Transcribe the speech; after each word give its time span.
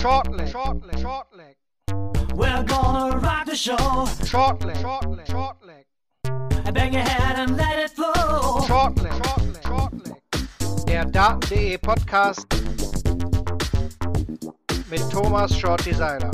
Shortleg, 0.00 0.48
shortleg, 0.50 0.98
shortleg. 0.98 1.56
We're 2.34 2.62
gonna 2.64 3.18
rock 3.18 3.44
the 3.44 3.54
show. 3.54 3.76
Shortleg, 4.24 4.76
shortleg, 4.76 5.26
shortleg. 5.26 5.84
Bang 6.72 6.94
your 6.94 7.02
head 7.02 7.38
and 7.38 7.58
let 7.58 7.78
it 7.78 7.90
flow. 7.90 8.62
Shortleg, 8.66 9.12
shortleg, 9.22 9.62
shortleg. 9.62 10.86
Der 10.86 11.04
Daten.de 11.04 11.76
Podcast 11.76 12.46
mit 14.88 15.02
Thomas 15.10 15.54
Shorty 15.54 15.92
Seiler. 15.92 16.30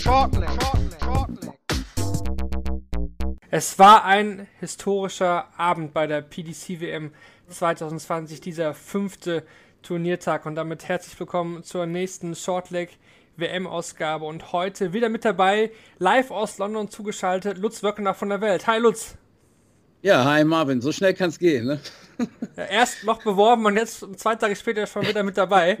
Shortleg, 0.00 0.48
shortleg, 0.48 1.00
shortleg. 1.04 1.58
Es 3.50 3.78
war 3.78 4.06
ein 4.06 4.48
historischer 4.60 5.48
Abend 5.58 5.92
bei 5.92 6.06
der 6.06 6.22
PDC 6.22 6.80
WM 6.80 7.12
2020, 7.50 8.40
dieser 8.40 8.72
fünfte 8.72 9.44
Turniertag 9.84 10.46
und 10.46 10.54
damit 10.54 10.88
herzlich 10.88 11.20
willkommen 11.20 11.62
zur 11.62 11.84
nächsten 11.84 12.34
Shortleg 12.34 12.96
WM-Ausgabe 13.36 14.24
und 14.24 14.50
heute 14.50 14.94
wieder 14.94 15.10
mit 15.10 15.26
dabei, 15.26 15.72
live 15.98 16.30
aus 16.30 16.56
London 16.56 16.88
zugeschaltet, 16.88 17.58
Lutz 17.58 17.82
Wöckener 17.82 18.14
von 18.14 18.30
der 18.30 18.40
Welt. 18.40 18.66
Hi 18.66 18.78
Lutz. 18.78 19.18
Ja, 20.00 20.24
hi 20.24 20.42
Marvin, 20.42 20.80
so 20.80 20.90
schnell 20.90 21.12
kann 21.12 21.28
es 21.28 21.38
gehen, 21.38 21.66
ne? 21.66 21.80
Ja, 22.56 22.64
erst 22.64 23.04
noch 23.04 23.22
beworben 23.22 23.66
und 23.66 23.76
jetzt 23.76 24.06
zwei 24.18 24.36
Tage 24.36 24.56
später 24.56 24.86
schon 24.86 25.06
wieder 25.06 25.22
mit 25.22 25.36
dabei. 25.36 25.76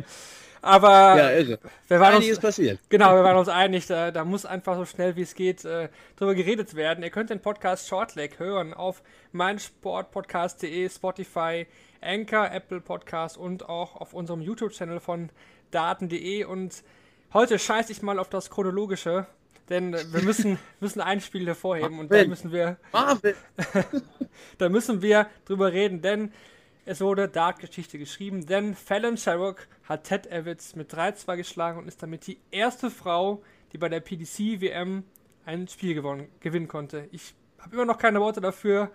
Aber 0.60 0.90
ja, 1.16 1.30
irre. 1.30 1.58
wir 1.88 2.00
waren 2.00 2.16
Einiges 2.16 2.36
uns, 2.36 2.42
passiert. 2.42 2.80
Genau, 2.90 3.14
wir 3.14 3.22
waren 3.22 3.38
uns 3.38 3.48
einig, 3.48 3.86
da, 3.86 4.10
da 4.10 4.26
muss 4.26 4.44
einfach 4.44 4.76
so 4.76 4.84
schnell 4.84 5.16
wie 5.16 5.22
es 5.22 5.34
geht 5.34 5.64
äh, 5.64 5.88
drüber 6.16 6.34
geredet 6.34 6.74
werden. 6.74 7.04
Ihr 7.04 7.10
könnt 7.10 7.30
den 7.30 7.40
Podcast 7.40 7.88
Shortleg 7.88 8.38
hören 8.38 8.74
auf 8.74 9.02
meinsportpodcast.de, 9.32 10.90
Spotify, 10.90 11.66
Anchor, 12.04 12.50
Apple 12.50 12.80
Podcast 12.80 13.36
und 13.36 13.68
auch 13.68 13.96
auf 13.96 14.14
unserem 14.14 14.40
YouTube-Channel 14.40 15.00
von 15.00 15.30
daten.de. 15.70 16.44
Und 16.44 16.82
heute 17.32 17.58
scheiße 17.58 17.92
ich 17.92 18.02
mal 18.02 18.18
auf 18.18 18.28
das 18.28 18.50
Chronologische, 18.50 19.26
denn 19.68 19.92
wir 19.92 20.22
müssen, 20.24 20.58
müssen 20.80 21.00
ein 21.00 21.20
Spiel 21.20 21.46
hervorheben 21.46 21.98
und 21.98 22.12
da 22.12 22.24
müssen 22.24 22.52
wir 22.52 22.76
da 24.58 24.68
müssen 24.68 25.02
wir 25.02 25.26
drüber 25.44 25.72
reden, 25.72 26.02
denn 26.02 26.32
es 26.86 27.00
wurde 27.00 27.28
Dart-Geschichte 27.28 27.98
geschrieben, 27.98 28.44
denn 28.46 28.74
Fallon 28.74 29.16
Sherrock 29.16 29.66
hat 29.84 30.04
Ted 30.04 30.26
Evans 30.26 30.76
mit 30.76 30.92
3-2 30.92 31.36
geschlagen 31.36 31.78
und 31.78 31.88
ist 31.88 32.02
damit 32.02 32.26
die 32.26 32.38
erste 32.50 32.90
Frau, 32.90 33.42
die 33.72 33.78
bei 33.78 33.88
der 33.88 34.00
PDC-WM 34.00 35.04
ein 35.46 35.68
Spiel 35.68 35.94
gewonnen, 35.94 36.28
gewinnen 36.40 36.68
konnte. 36.68 37.08
Ich 37.10 37.34
habe 37.58 37.74
immer 37.74 37.86
noch 37.86 37.98
keine 37.98 38.20
Worte 38.20 38.40
dafür. 38.40 38.90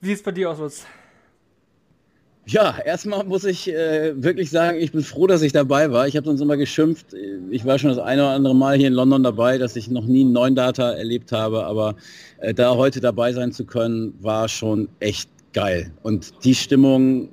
Wie 0.00 0.08
sieht 0.08 0.18
es 0.18 0.22
bei 0.22 0.32
dir 0.32 0.50
aus, 0.50 0.58
Lutz? 0.58 0.86
Ja, 2.46 2.76
erstmal 2.84 3.24
muss 3.24 3.44
ich 3.44 3.72
äh, 3.72 4.20
wirklich 4.20 4.50
sagen, 4.50 4.78
ich 4.80 4.90
bin 4.90 5.02
froh, 5.02 5.28
dass 5.28 5.42
ich 5.42 5.52
dabei 5.52 5.92
war. 5.92 6.08
Ich 6.08 6.16
habe 6.16 6.26
sonst 6.26 6.40
immer 6.40 6.56
geschimpft. 6.56 7.14
Ich 7.50 7.64
war 7.64 7.78
schon 7.78 7.90
das 7.90 7.98
eine 7.98 8.22
oder 8.22 8.32
andere 8.32 8.54
Mal 8.54 8.76
hier 8.76 8.88
in 8.88 8.94
London 8.94 9.22
dabei, 9.22 9.58
dass 9.58 9.76
ich 9.76 9.88
noch 9.88 10.06
nie 10.06 10.22
einen 10.22 10.32
neuen 10.32 10.56
Data 10.56 10.90
erlebt 10.92 11.30
habe, 11.30 11.64
aber 11.64 11.94
äh, 12.40 12.52
da 12.52 12.74
heute 12.74 13.00
dabei 13.00 13.32
sein 13.32 13.52
zu 13.52 13.64
können, 13.64 14.14
war 14.20 14.48
schon 14.48 14.88
echt 14.98 15.30
geil. 15.52 15.92
Und 16.02 16.32
die 16.44 16.54
Stimmung 16.54 17.28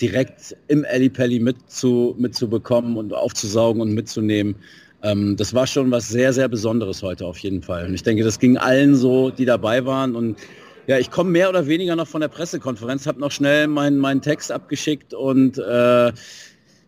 direkt 0.00 0.56
im 0.66 0.82
Ellipelli 0.82 1.38
mitzu, 1.38 2.16
mitzubekommen 2.18 2.96
und 2.96 3.14
aufzusaugen 3.14 3.80
und 3.80 3.94
mitzunehmen, 3.94 4.56
ähm, 5.04 5.36
das 5.36 5.54
war 5.54 5.68
schon 5.68 5.90
was 5.92 6.08
sehr, 6.08 6.32
sehr 6.32 6.48
Besonderes 6.48 7.02
heute 7.02 7.26
auf 7.26 7.38
jeden 7.38 7.62
Fall. 7.62 7.86
Und 7.86 7.94
ich 7.94 8.02
denke, 8.02 8.24
das 8.24 8.40
ging 8.40 8.56
allen 8.56 8.96
so, 8.96 9.30
die 9.30 9.44
dabei 9.44 9.84
waren 9.84 10.16
und 10.16 10.36
ja, 10.86 10.98
ich 10.98 11.10
komme 11.10 11.30
mehr 11.30 11.48
oder 11.48 11.66
weniger 11.66 11.96
noch 11.96 12.08
von 12.08 12.20
der 12.20 12.28
Pressekonferenz, 12.28 13.06
habe 13.06 13.20
noch 13.20 13.30
schnell 13.30 13.68
meinen 13.68 13.98
meinen 13.98 14.22
Text 14.22 14.50
abgeschickt 14.50 15.14
und 15.14 15.58
äh, 15.58 16.12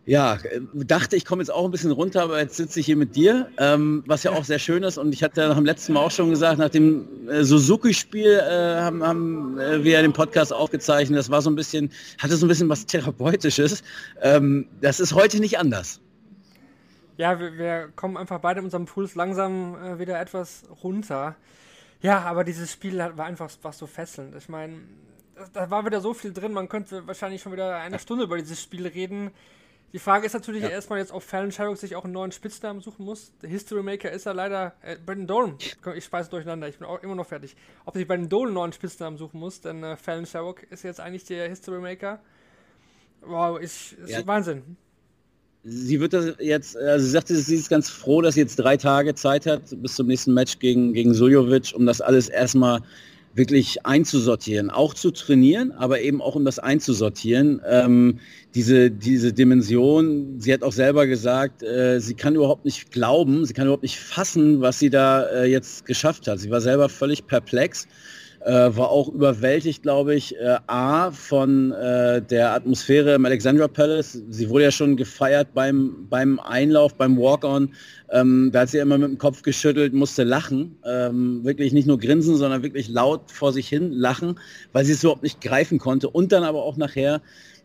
ja, 0.07 0.37
dachte, 0.73 1.15
ich 1.15 1.25
komme 1.25 1.41
jetzt 1.41 1.49
auch 1.49 1.65
ein 1.65 1.71
bisschen 1.71 1.91
runter, 1.91 2.21
aber 2.21 2.39
jetzt 2.39 2.57
sitze 2.57 2.79
ich 2.79 2.85
hier 2.85 2.95
mit 2.95 3.15
dir, 3.15 3.49
ähm, 3.57 4.03
was 4.05 4.21
ja 4.21 4.31
auch 4.31 4.43
sehr 4.43 4.59
schön 4.59 4.83
ist. 4.83 4.99
Und 4.99 5.13
ich 5.13 5.23
hatte 5.23 5.41
ja 5.41 5.47
nach 5.47 5.55
dem 5.55 5.65
letzten 5.65 5.93
Mal 5.93 6.01
auch 6.01 6.11
schon 6.11 6.29
gesagt, 6.29 6.59
nach 6.59 6.69
dem 6.69 7.27
äh, 7.27 7.43
Suzuki-Spiel 7.43 8.39
äh, 8.39 8.81
haben, 8.81 9.03
haben 9.03 9.59
äh, 9.59 9.83
wir 9.83 9.93
ja 9.93 10.01
den 10.03 10.13
Podcast 10.13 10.53
aufgezeichnet. 10.53 11.17
Das 11.17 11.31
war 11.31 11.41
so 11.41 11.49
ein 11.49 11.55
bisschen, 11.55 11.89
hatte 12.19 12.35
so 12.35 12.45
ein 12.45 12.49
bisschen 12.49 12.69
was 12.69 12.85
Therapeutisches. 12.85 13.81
Ähm, 14.21 14.67
das 14.79 14.99
ist 14.99 15.13
heute 15.13 15.39
nicht 15.39 15.57
anders. 15.57 15.99
Ja, 17.17 17.39
wir, 17.39 17.57
wir 17.57 17.89
kommen 17.95 18.17
einfach 18.17 18.39
beide 18.39 18.59
in 18.59 18.65
unserem 18.65 18.85
Puls 18.85 19.15
langsam 19.15 19.75
äh, 19.75 19.97
wieder 19.97 20.19
etwas 20.19 20.63
runter. 20.83 21.35
Ja, 22.01 22.19
aber 22.21 22.43
dieses 22.43 22.71
Spiel 22.71 23.01
hat- 23.01 23.17
war 23.17 23.25
einfach 23.25 23.49
was 23.61 23.77
so 23.77 23.87
fesselnd. 23.87 24.35
Ich 24.35 24.49
meine, 24.49 24.79
da- 25.35 25.47
da 25.53 25.69
war 25.71 25.85
wieder 25.85 26.01
so 26.01 26.13
viel 26.13 26.33
drin, 26.33 26.53
man 26.53 26.69
könnte 26.69 27.05
wahrscheinlich 27.07 27.41
schon 27.41 27.51
wieder 27.51 27.75
eine 27.77 27.99
Stunde 27.99 28.25
über 28.25 28.37
dieses 28.37 28.61
Spiel 28.61 28.85
reden. 28.87 29.31
Die 29.93 29.99
Frage 29.99 30.25
ist 30.25 30.33
natürlich 30.33 30.63
Ja. 30.63 30.69
erstmal 30.69 30.99
jetzt, 30.99 31.13
ob 31.13 31.23
Fallon 31.23 31.51
Sherrock 31.53 31.77
sich 31.77 31.95
auch 31.95 32.03
einen 32.03 32.11
neuen 32.13 32.33
Spitznamen 32.33 32.81
suchen 32.81 33.05
muss. 33.05 33.31
Der 33.39 33.49
History 33.49 33.81
Maker 33.81 34.11
ist 34.11 34.25
ja 34.25 34.33
leider 34.33 34.73
äh, 34.81 34.97
Brandon 34.97 35.27
Dolan. 35.27 35.57
Ich 35.95 36.03
speise 36.03 36.29
durcheinander, 36.29 36.67
ich 36.67 36.77
bin 36.77 36.85
auch 36.87 37.01
immer 37.01 37.15
noch 37.15 37.25
fertig. 37.27 37.55
Ob 37.85 37.95
sich 37.95 38.05
Brandon 38.05 38.27
Dolan 38.27 38.47
einen 38.47 38.53
neuen 38.55 38.73
Spitznamen 38.73 39.17
suchen 39.17 39.39
muss, 39.39 39.61
denn 39.61 39.83
äh, 39.83 39.95
Fallon 39.95 40.25
Sherrock 40.25 40.63
ist 40.63 40.83
jetzt 40.83 40.99
eigentlich 40.99 41.23
der 41.23 41.47
History 41.47 41.79
Maker. 41.79 42.19
Wow, 43.21 43.57
ist, 43.59 43.93
ist 43.93 44.09
Ja. 44.09 44.27
Wahnsinn. 44.27 44.75
Sie 45.67 45.99
wird 45.99 46.13
das 46.13 46.35
jetzt, 46.39 46.77
also 46.77 47.03
sie 47.03 47.11
sagte, 47.11 47.35
sie 47.35 47.55
ist 47.55 47.71
ganz 47.71 47.89
froh, 47.89 48.21
dass 48.21 48.35
sie 48.35 48.41
jetzt 48.41 48.57
drei 48.57 48.77
Tage 48.77 49.15
Zeit 49.15 49.47
hat 49.47 49.61
bis 49.81 49.95
zum 49.95 50.05
nächsten 50.05 50.31
Match 50.31 50.59
gegen, 50.59 50.93
gegen 50.93 51.15
Suljovic, 51.15 51.73
um 51.75 51.87
das 51.87 52.01
alles 52.01 52.29
erstmal 52.29 52.81
wirklich 53.33 53.83
einzusortieren, 53.83 54.69
auch 54.69 54.93
zu 54.93 55.09
trainieren, 55.09 55.71
aber 55.71 56.01
eben 56.01 56.21
auch 56.21 56.35
um 56.35 56.45
das 56.45 56.59
einzusortieren. 56.59 57.61
Ähm, 57.67 58.19
diese, 58.53 58.91
diese 58.91 59.33
Dimension, 59.33 60.39
sie 60.39 60.53
hat 60.53 60.61
auch 60.61 60.71
selber 60.71 61.07
gesagt, 61.07 61.63
äh, 61.63 61.99
sie 61.99 62.13
kann 62.13 62.35
überhaupt 62.35 62.63
nicht 62.63 62.91
glauben, 62.91 63.43
sie 63.43 63.53
kann 63.53 63.65
überhaupt 63.65 63.83
nicht 63.83 63.99
fassen, 63.99 64.61
was 64.61 64.77
sie 64.77 64.91
da 64.91 65.23
äh, 65.25 65.45
jetzt 65.45 65.85
geschafft 65.85 66.27
hat. 66.27 66.39
Sie 66.39 66.51
war 66.51 66.61
selber 66.61 66.89
völlig 66.89 67.25
perplex 67.25 67.87
äh, 68.45 68.77
war 68.77 68.89
auch 68.89 69.09
überwältigt, 69.09 69.81
glaube 69.81 70.13
ich, 70.13 70.37
äh, 70.37 70.57
A 70.67 71.09
von 71.09 71.71
äh, 71.71 72.21
der 72.21 72.53
Atmosphäre 72.53 73.15
im 73.15 73.25
Alexandra 73.25 73.67
Palace. 73.67 74.21
Sie 74.29 74.49
wurde 74.49 74.65
ja 74.65 74.71
schon 74.71 74.97
gefeiert 74.97 75.47
beim, 75.55 76.07
beim 76.09 76.39
Einlauf, 76.39 76.93
beim 76.93 77.17
Walk-On. 77.17 77.73
Ähm, 78.11 78.51
da 78.53 78.61
hat 78.61 78.69
sie 78.69 78.77
immer 78.77 78.99
mit 78.99 79.09
dem 79.09 79.17
Kopf 79.17 79.41
geschüttelt, 79.41 79.93
musste 79.93 80.23
lachen. 80.23 80.77
Ähm, 80.85 81.43
wirklich 81.43 81.73
nicht 81.73 81.87
nur 81.87 81.97
grinsen, 81.97 82.35
sondern 82.35 82.61
wirklich 82.61 82.87
laut 82.87 83.31
vor 83.31 83.51
sich 83.51 83.67
hin 83.67 83.91
lachen, 83.91 84.39
weil 84.73 84.85
sie 84.85 84.93
es 84.93 85.03
überhaupt 85.03 85.23
nicht 85.23 85.41
greifen 85.41 85.79
konnte. 85.79 86.07
Und 86.07 86.31
dann 86.31 86.43
aber 86.43 86.63
auch 86.63 86.77
nachher 86.77 87.21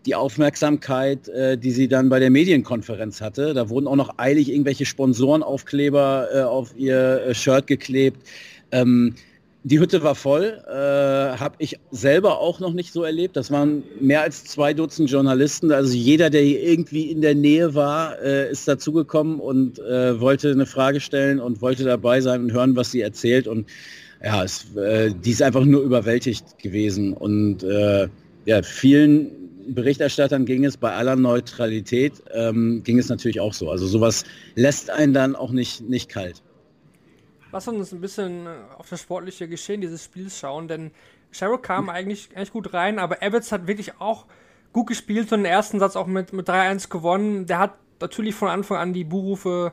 die 0.06 0.14
Aufmerksamkeit, 0.14 1.28
äh, 1.28 1.58
die 1.58 1.72
sie 1.72 1.88
dann 1.88 2.08
bei 2.08 2.20
der 2.20 2.30
Medienkonferenz 2.30 3.20
hatte. 3.20 3.52
Da 3.52 3.68
wurden 3.68 3.86
auch 3.86 3.96
noch 3.96 4.18
eilig 4.18 4.50
irgendwelche 4.50 4.86
Sponsorenaufkleber 4.86 6.28
äh, 6.32 6.40
auf 6.40 6.74
ihr 6.74 7.22
äh, 7.26 7.34
Shirt 7.34 7.66
geklebt. 7.66 8.26
Ähm, 8.72 9.14
die 9.62 9.78
Hütte 9.78 10.02
war 10.02 10.14
voll, 10.14 10.62
äh, 10.66 10.72
habe 10.72 11.56
ich 11.58 11.78
selber 11.90 12.38
auch 12.38 12.60
noch 12.60 12.72
nicht 12.72 12.92
so 12.92 13.02
erlebt. 13.02 13.36
Das 13.36 13.50
waren 13.50 13.82
mehr 14.00 14.22
als 14.22 14.44
zwei 14.44 14.72
Dutzend 14.72 15.10
Journalisten. 15.10 15.70
Also 15.70 15.94
jeder, 15.94 16.30
der 16.30 16.40
hier 16.40 16.62
irgendwie 16.62 17.10
in 17.10 17.20
der 17.20 17.34
Nähe 17.34 17.74
war, 17.74 18.18
äh, 18.22 18.50
ist 18.50 18.66
dazugekommen 18.66 19.38
und 19.38 19.78
äh, 19.78 20.18
wollte 20.18 20.50
eine 20.50 20.64
Frage 20.64 21.00
stellen 21.00 21.40
und 21.40 21.60
wollte 21.60 21.84
dabei 21.84 22.22
sein 22.22 22.44
und 22.44 22.52
hören, 22.52 22.74
was 22.74 22.90
sie 22.90 23.02
erzählt. 23.02 23.46
Und 23.46 23.68
ja, 24.24 24.42
es, 24.44 24.74
äh, 24.76 25.12
die 25.12 25.30
ist 25.30 25.42
einfach 25.42 25.64
nur 25.64 25.82
überwältigt 25.82 26.58
gewesen. 26.58 27.12
Und 27.12 27.62
äh, 27.62 28.08
ja, 28.46 28.62
vielen 28.62 29.30
Berichterstattern 29.74 30.46
ging 30.46 30.64
es 30.64 30.78
bei 30.78 30.92
aller 30.92 31.16
Neutralität, 31.16 32.14
ähm, 32.32 32.82
ging 32.82 32.98
es 32.98 33.10
natürlich 33.10 33.40
auch 33.40 33.52
so. 33.52 33.70
Also 33.70 33.86
sowas 33.86 34.24
lässt 34.54 34.88
einen 34.88 35.12
dann 35.12 35.36
auch 35.36 35.52
nicht, 35.52 35.82
nicht 35.82 36.08
kalt. 36.08 36.42
Lass 37.52 37.66
uns 37.68 37.92
ein 37.92 38.00
bisschen 38.00 38.46
äh, 38.46 38.50
auf 38.78 38.88
das 38.88 39.00
sportliche 39.00 39.48
Geschehen 39.48 39.80
dieses 39.80 40.04
Spiels 40.04 40.38
schauen, 40.38 40.68
denn 40.68 40.90
Sherrock 41.32 41.62
kam 41.62 41.88
eigentlich, 41.88 42.30
eigentlich 42.34 42.52
gut 42.52 42.72
rein, 42.74 42.98
aber 42.98 43.22
Evans 43.22 43.52
hat 43.52 43.66
wirklich 43.66 44.00
auch 44.00 44.26
gut 44.72 44.88
gespielt 44.88 45.32
und 45.32 45.40
den 45.40 45.46
ersten 45.46 45.78
Satz 45.78 45.96
auch 45.96 46.06
mit, 46.06 46.32
mit 46.32 46.48
3-1 46.48 46.88
gewonnen. 46.88 47.46
Der 47.46 47.58
hat 47.58 47.74
natürlich 48.00 48.34
von 48.34 48.48
Anfang 48.48 48.78
an 48.78 48.92
die 48.92 49.04
Buhrufe 49.04 49.72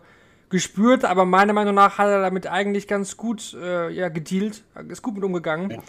gespürt, 0.50 1.04
aber 1.06 1.26
meiner 1.26 1.54
Meinung 1.54 1.76
nach 1.76 1.98
hat 1.98 2.08
er 2.08 2.22
damit 2.22 2.48
eigentlich 2.48 2.88
ganz 2.88 3.18
gut 3.18 3.56
äh, 3.60 3.90
ja, 3.90 4.10
gedealt, 4.10 4.64
ist 4.88 5.02
gut 5.02 5.16
mit 5.16 5.24
umgegangen. 5.24 5.72
Äh, 5.72 5.80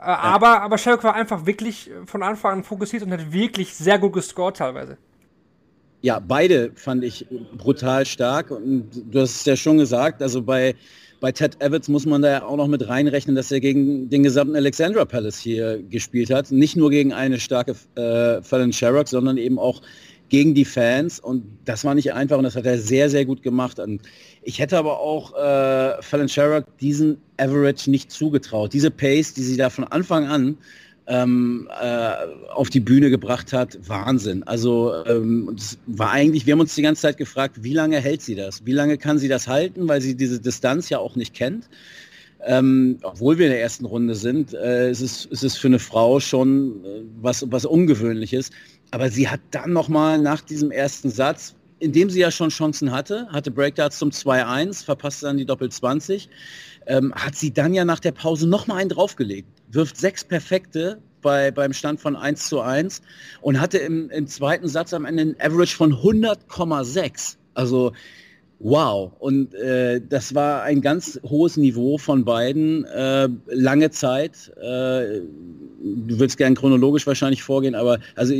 Aber, 0.00 0.62
aber 0.62 0.76
Sherrock 0.78 1.04
war 1.04 1.14
einfach 1.14 1.46
wirklich 1.46 1.90
von 2.06 2.22
Anfang 2.22 2.52
an 2.52 2.64
fokussiert 2.64 3.02
und 3.02 3.12
hat 3.12 3.32
wirklich 3.32 3.74
sehr 3.74 3.98
gut 3.98 4.12
gescored 4.12 4.56
teilweise. 4.56 4.98
Ja, 6.02 6.18
beide 6.18 6.72
fand 6.74 7.02
ich 7.02 7.26
brutal 7.56 8.04
stark. 8.04 8.50
Und 8.50 8.90
du 9.10 9.20
hast 9.20 9.36
es 9.36 9.44
ja 9.46 9.56
schon 9.56 9.78
gesagt, 9.78 10.20
also 10.20 10.42
bei, 10.42 10.74
bei 11.24 11.32
Ted 11.32 11.58
Evans 11.62 11.88
muss 11.88 12.04
man 12.04 12.20
da 12.20 12.30
ja 12.30 12.44
auch 12.44 12.58
noch 12.58 12.68
mit 12.68 12.86
reinrechnen, 12.86 13.34
dass 13.34 13.50
er 13.50 13.58
gegen 13.60 14.10
den 14.10 14.22
gesamten 14.22 14.56
Alexandra 14.56 15.06
Palace 15.06 15.38
hier 15.38 15.82
gespielt 15.82 16.28
hat. 16.28 16.52
Nicht 16.52 16.76
nur 16.76 16.90
gegen 16.90 17.14
eine 17.14 17.40
starke 17.40 17.76
äh, 17.94 18.42
Fallon 18.42 18.74
Sherrock, 18.74 19.08
sondern 19.08 19.38
eben 19.38 19.58
auch 19.58 19.80
gegen 20.28 20.52
die 20.52 20.66
Fans. 20.66 21.18
Und 21.18 21.44
das 21.64 21.82
war 21.82 21.94
nicht 21.94 22.12
einfach 22.12 22.36
und 22.36 22.44
das 22.44 22.56
hat 22.56 22.66
er 22.66 22.76
sehr, 22.76 23.08
sehr 23.08 23.24
gut 23.24 23.42
gemacht. 23.42 23.78
Und 23.78 24.02
ich 24.42 24.58
hätte 24.58 24.76
aber 24.76 25.00
auch 25.00 25.32
äh, 25.32 26.02
Fallon 26.02 26.28
Sherrock 26.28 26.66
diesen 26.76 27.16
Average 27.38 27.90
nicht 27.90 28.12
zugetraut. 28.12 28.74
Diese 28.74 28.90
Pace, 28.90 29.32
die 29.32 29.44
sie 29.44 29.56
da 29.56 29.70
von 29.70 29.84
Anfang 29.84 30.26
an 30.26 30.58
ähm, 31.06 31.68
äh, 31.80 32.12
auf 32.52 32.70
die 32.70 32.80
Bühne 32.80 33.10
gebracht 33.10 33.52
hat, 33.52 33.78
Wahnsinn. 33.86 34.42
Also 34.44 34.94
ähm, 35.06 35.50
das 35.54 35.78
war 35.86 36.10
eigentlich, 36.10 36.46
wir 36.46 36.52
haben 36.52 36.60
uns 36.60 36.74
die 36.74 36.82
ganze 36.82 37.02
Zeit 37.02 37.18
gefragt, 37.18 37.62
wie 37.62 37.74
lange 37.74 38.00
hält 38.00 38.22
sie 38.22 38.34
das? 38.34 38.64
Wie 38.64 38.72
lange 38.72 38.96
kann 38.96 39.18
sie 39.18 39.28
das 39.28 39.46
halten, 39.46 39.86
weil 39.86 40.00
sie 40.00 40.14
diese 40.16 40.40
Distanz 40.40 40.88
ja 40.88 40.98
auch 40.98 41.16
nicht 41.16 41.34
kennt. 41.34 41.68
Ähm, 42.46 42.98
obwohl 43.02 43.38
wir 43.38 43.46
in 43.46 43.52
der 43.52 43.62
ersten 43.62 43.86
Runde 43.86 44.14
sind, 44.14 44.52
äh, 44.52 44.90
ist, 44.90 45.00
es, 45.00 45.24
ist 45.26 45.44
es 45.44 45.56
für 45.56 45.68
eine 45.68 45.78
Frau 45.78 46.20
schon 46.20 46.84
äh, 46.84 47.02
was, 47.20 47.50
was 47.50 47.64
Ungewöhnliches. 47.64 48.50
Aber 48.90 49.10
sie 49.10 49.28
hat 49.28 49.40
dann 49.50 49.72
nochmal 49.72 50.18
nach 50.18 50.42
diesem 50.42 50.70
ersten 50.70 51.10
Satz, 51.10 51.54
in 51.78 51.92
dem 51.92 52.10
sie 52.10 52.20
ja 52.20 52.30
schon 52.30 52.50
Chancen 52.50 52.92
hatte, 52.92 53.28
hatte 53.30 53.50
Breakdarts 53.50 53.98
zum 53.98 54.10
2-1, 54.10 54.84
verpasste 54.84 55.26
dann 55.26 55.36
die 55.38 55.46
Doppel-20, 55.46 56.28
ähm, 56.86 57.14
hat 57.14 57.34
sie 57.34 57.52
dann 57.52 57.74
ja 57.74 57.84
nach 57.84 58.00
der 58.00 58.12
Pause 58.12 58.48
nochmal 58.48 58.78
einen 58.78 58.90
draufgelegt, 58.90 59.48
wirft 59.70 59.96
sechs 59.96 60.24
perfekte 60.24 61.00
bei, 61.22 61.50
beim 61.50 61.72
Stand 61.72 62.00
von 62.00 62.16
1 62.16 62.48
zu 62.48 62.60
1 62.60 63.02
und 63.40 63.60
hatte 63.60 63.78
im, 63.78 64.10
im 64.10 64.26
zweiten 64.26 64.68
Satz 64.68 64.92
am 64.92 65.04
Ende 65.04 65.22
ein 65.22 65.36
Average 65.40 65.76
von 65.76 65.92
100,6. 65.94 67.36
Also 67.54 67.92
wow. 68.60 69.12
Und 69.18 69.54
äh, 69.54 70.00
das 70.06 70.34
war 70.34 70.62
ein 70.62 70.80
ganz 70.80 71.18
hohes 71.24 71.56
Niveau 71.56 71.98
von 71.98 72.24
beiden, 72.24 72.84
äh, 72.84 73.28
lange 73.46 73.90
Zeit. 73.90 74.52
Äh, 74.56 75.20
du 75.80 76.18
willst 76.18 76.38
gern 76.38 76.54
chronologisch 76.54 77.06
wahrscheinlich 77.06 77.42
vorgehen, 77.42 77.74
aber 77.74 77.98
also 78.14 78.34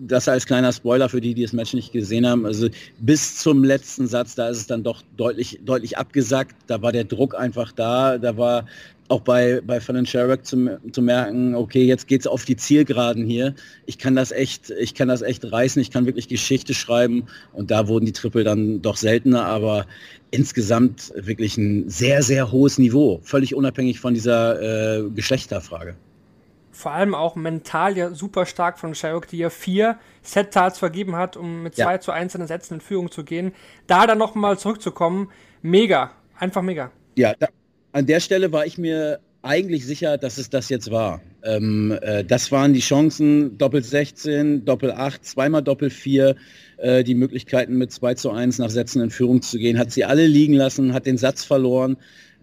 das 0.00 0.28
als 0.28 0.46
kleiner 0.46 0.72
Spoiler 0.72 1.08
für 1.08 1.20
die, 1.20 1.34
die 1.34 1.42
das 1.42 1.52
Match 1.52 1.74
nicht 1.74 1.92
gesehen 1.92 2.26
haben. 2.26 2.46
Also 2.46 2.68
bis 3.00 3.36
zum 3.38 3.64
letzten 3.64 4.06
Satz, 4.06 4.34
da 4.34 4.48
ist 4.48 4.58
es 4.58 4.66
dann 4.66 4.82
doch 4.82 5.02
deutlich, 5.16 5.60
deutlich 5.64 5.98
abgesackt. 5.98 6.56
Da 6.66 6.82
war 6.82 6.92
der 6.92 7.04
Druck 7.04 7.34
einfach 7.38 7.72
da. 7.72 8.18
Da 8.18 8.36
war 8.36 8.66
auch 9.08 9.20
bei, 9.22 9.60
bei 9.66 9.80
Van 9.86 10.04
Sherrock 10.06 10.44
zu, 10.44 10.78
zu 10.92 11.02
merken, 11.02 11.54
okay, 11.54 11.84
jetzt 11.84 12.08
geht's 12.08 12.26
auf 12.26 12.44
die 12.44 12.56
Zielgeraden 12.56 13.24
hier. 13.24 13.54
Ich 13.86 13.98
kann 13.98 14.14
das 14.14 14.32
echt, 14.32 14.70
ich 14.70 14.94
kann 14.94 15.08
das 15.08 15.22
echt 15.22 15.50
reißen, 15.50 15.80
ich 15.80 15.90
kann 15.90 16.06
wirklich 16.06 16.28
Geschichte 16.28 16.74
schreiben. 16.74 17.24
Und 17.52 17.70
da 17.70 17.88
wurden 17.88 18.06
die 18.06 18.12
Triple 18.12 18.44
dann 18.44 18.82
doch 18.82 18.96
seltener, 18.96 19.46
aber 19.46 19.86
insgesamt 20.30 21.12
wirklich 21.16 21.56
ein 21.56 21.88
sehr, 21.88 22.22
sehr 22.22 22.52
hohes 22.52 22.78
Niveau, 22.78 23.20
völlig 23.22 23.54
unabhängig 23.54 23.98
von 23.98 24.14
dieser 24.14 24.98
äh, 24.98 25.10
Geschlechterfrage. 25.10 25.96
Vor 26.78 26.92
allem 26.92 27.12
auch 27.12 27.34
mental 27.34 27.96
ja 27.96 28.14
super 28.14 28.46
stark 28.46 28.78
von 28.78 28.94
Sherrock, 28.94 29.26
die 29.26 29.38
ja 29.38 29.50
vier 29.50 29.98
Set-Tarts 30.22 30.78
vergeben 30.78 31.16
hat, 31.16 31.36
um 31.36 31.64
mit 31.64 31.74
zwei 31.74 31.94
ja. 31.94 32.00
zu 32.00 32.12
einzelnen 32.12 32.46
Sätzen 32.46 32.74
in 32.74 32.80
Führung 32.80 33.10
zu 33.10 33.24
gehen. 33.24 33.50
Da 33.88 34.06
dann 34.06 34.18
nochmal 34.18 34.60
zurückzukommen, 34.60 35.28
mega, 35.60 36.12
einfach 36.38 36.62
mega. 36.62 36.92
Ja, 37.16 37.34
da, 37.36 37.48
an 37.90 38.06
der 38.06 38.20
Stelle 38.20 38.52
war 38.52 38.64
ich 38.64 38.78
mir 38.78 39.18
eigentlich 39.42 39.86
sicher, 39.86 40.18
dass 40.18 40.38
es 40.38 40.50
das 40.50 40.68
jetzt 40.68 40.92
war. 40.92 41.20
Ähm, 41.42 41.98
äh, 42.00 42.22
das 42.22 42.52
waren 42.52 42.72
die 42.74 42.80
Chancen, 42.80 43.58
Doppel 43.58 43.82
16, 43.82 44.64
Doppel 44.64 44.92
8, 44.92 45.24
zweimal 45.24 45.64
Doppel 45.64 45.90
4, 45.90 46.36
äh, 46.76 47.02
die 47.02 47.16
Möglichkeiten 47.16 47.76
mit 47.76 47.90
2 47.90 48.14
zu 48.14 48.30
1 48.30 48.58
nach 48.58 48.70
Sätzen 48.70 49.02
in 49.02 49.10
Führung 49.10 49.42
zu 49.42 49.58
gehen, 49.58 49.80
hat 49.80 49.90
sie 49.90 50.04
alle 50.04 50.28
liegen 50.28 50.54
lassen, 50.54 50.94
hat 50.94 51.06
den 51.06 51.18
Satz 51.18 51.42
verloren. 51.42 51.96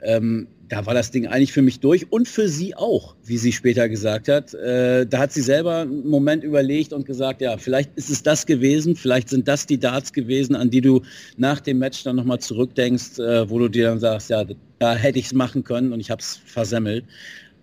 Ähm, 0.03 0.49
da 0.69 0.85
war 0.85 0.93
das 0.93 1.11
Ding 1.11 1.27
eigentlich 1.27 1.53
für 1.53 1.61
mich 1.61 1.79
durch 1.79 2.11
und 2.11 2.27
für 2.27 2.47
sie 2.47 2.75
auch, 2.75 3.15
wie 3.23 3.37
sie 3.37 3.51
später 3.51 3.87
gesagt 3.87 4.27
hat. 4.27 4.53
Äh, 4.53 5.05
da 5.05 5.19
hat 5.19 5.31
sie 5.31 5.41
selber 5.41 5.81
einen 5.81 6.07
Moment 6.07 6.43
überlegt 6.43 6.93
und 6.93 7.05
gesagt, 7.05 7.41
ja, 7.41 7.57
vielleicht 7.57 7.95
ist 7.95 8.09
es 8.09 8.23
das 8.23 8.45
gewesen, 8.45 8.95
vielleicht 8.95 9.29
sind 9.29 9.47
das 9.47 9.67
die 9.67 9.79
Darts 9.79 10.11
gewesen, 10.11 10.55
an 10.55 10.69
die 10.69 10.81
du 10.81 11.01
nach 11.37 11.59
dem 11.59 11.79
Match 11.79 12.03
dann 12.03 12.15
nochmal 12.15 12.39
zurückdenkst, 12.39 13.19
äh, 13.19 13.49
wo 13.49 13.59
du 13.59 13.69
dir 13.69 13.89
dann 13.89 13.99
sagst, 13.99 14.29
ja, 14.29 14.43
da 14.79 14.95
hätte 14.95 15.19
ich 15.19 15.25
es 15.25 15.33
machen 15.33 15.63
können 15.63 15.93
und 15.93 15.99
ich 15.99 16.09
habe 16.09 16.21
es 16.21 16.39
versemmelt. 16.45 17.05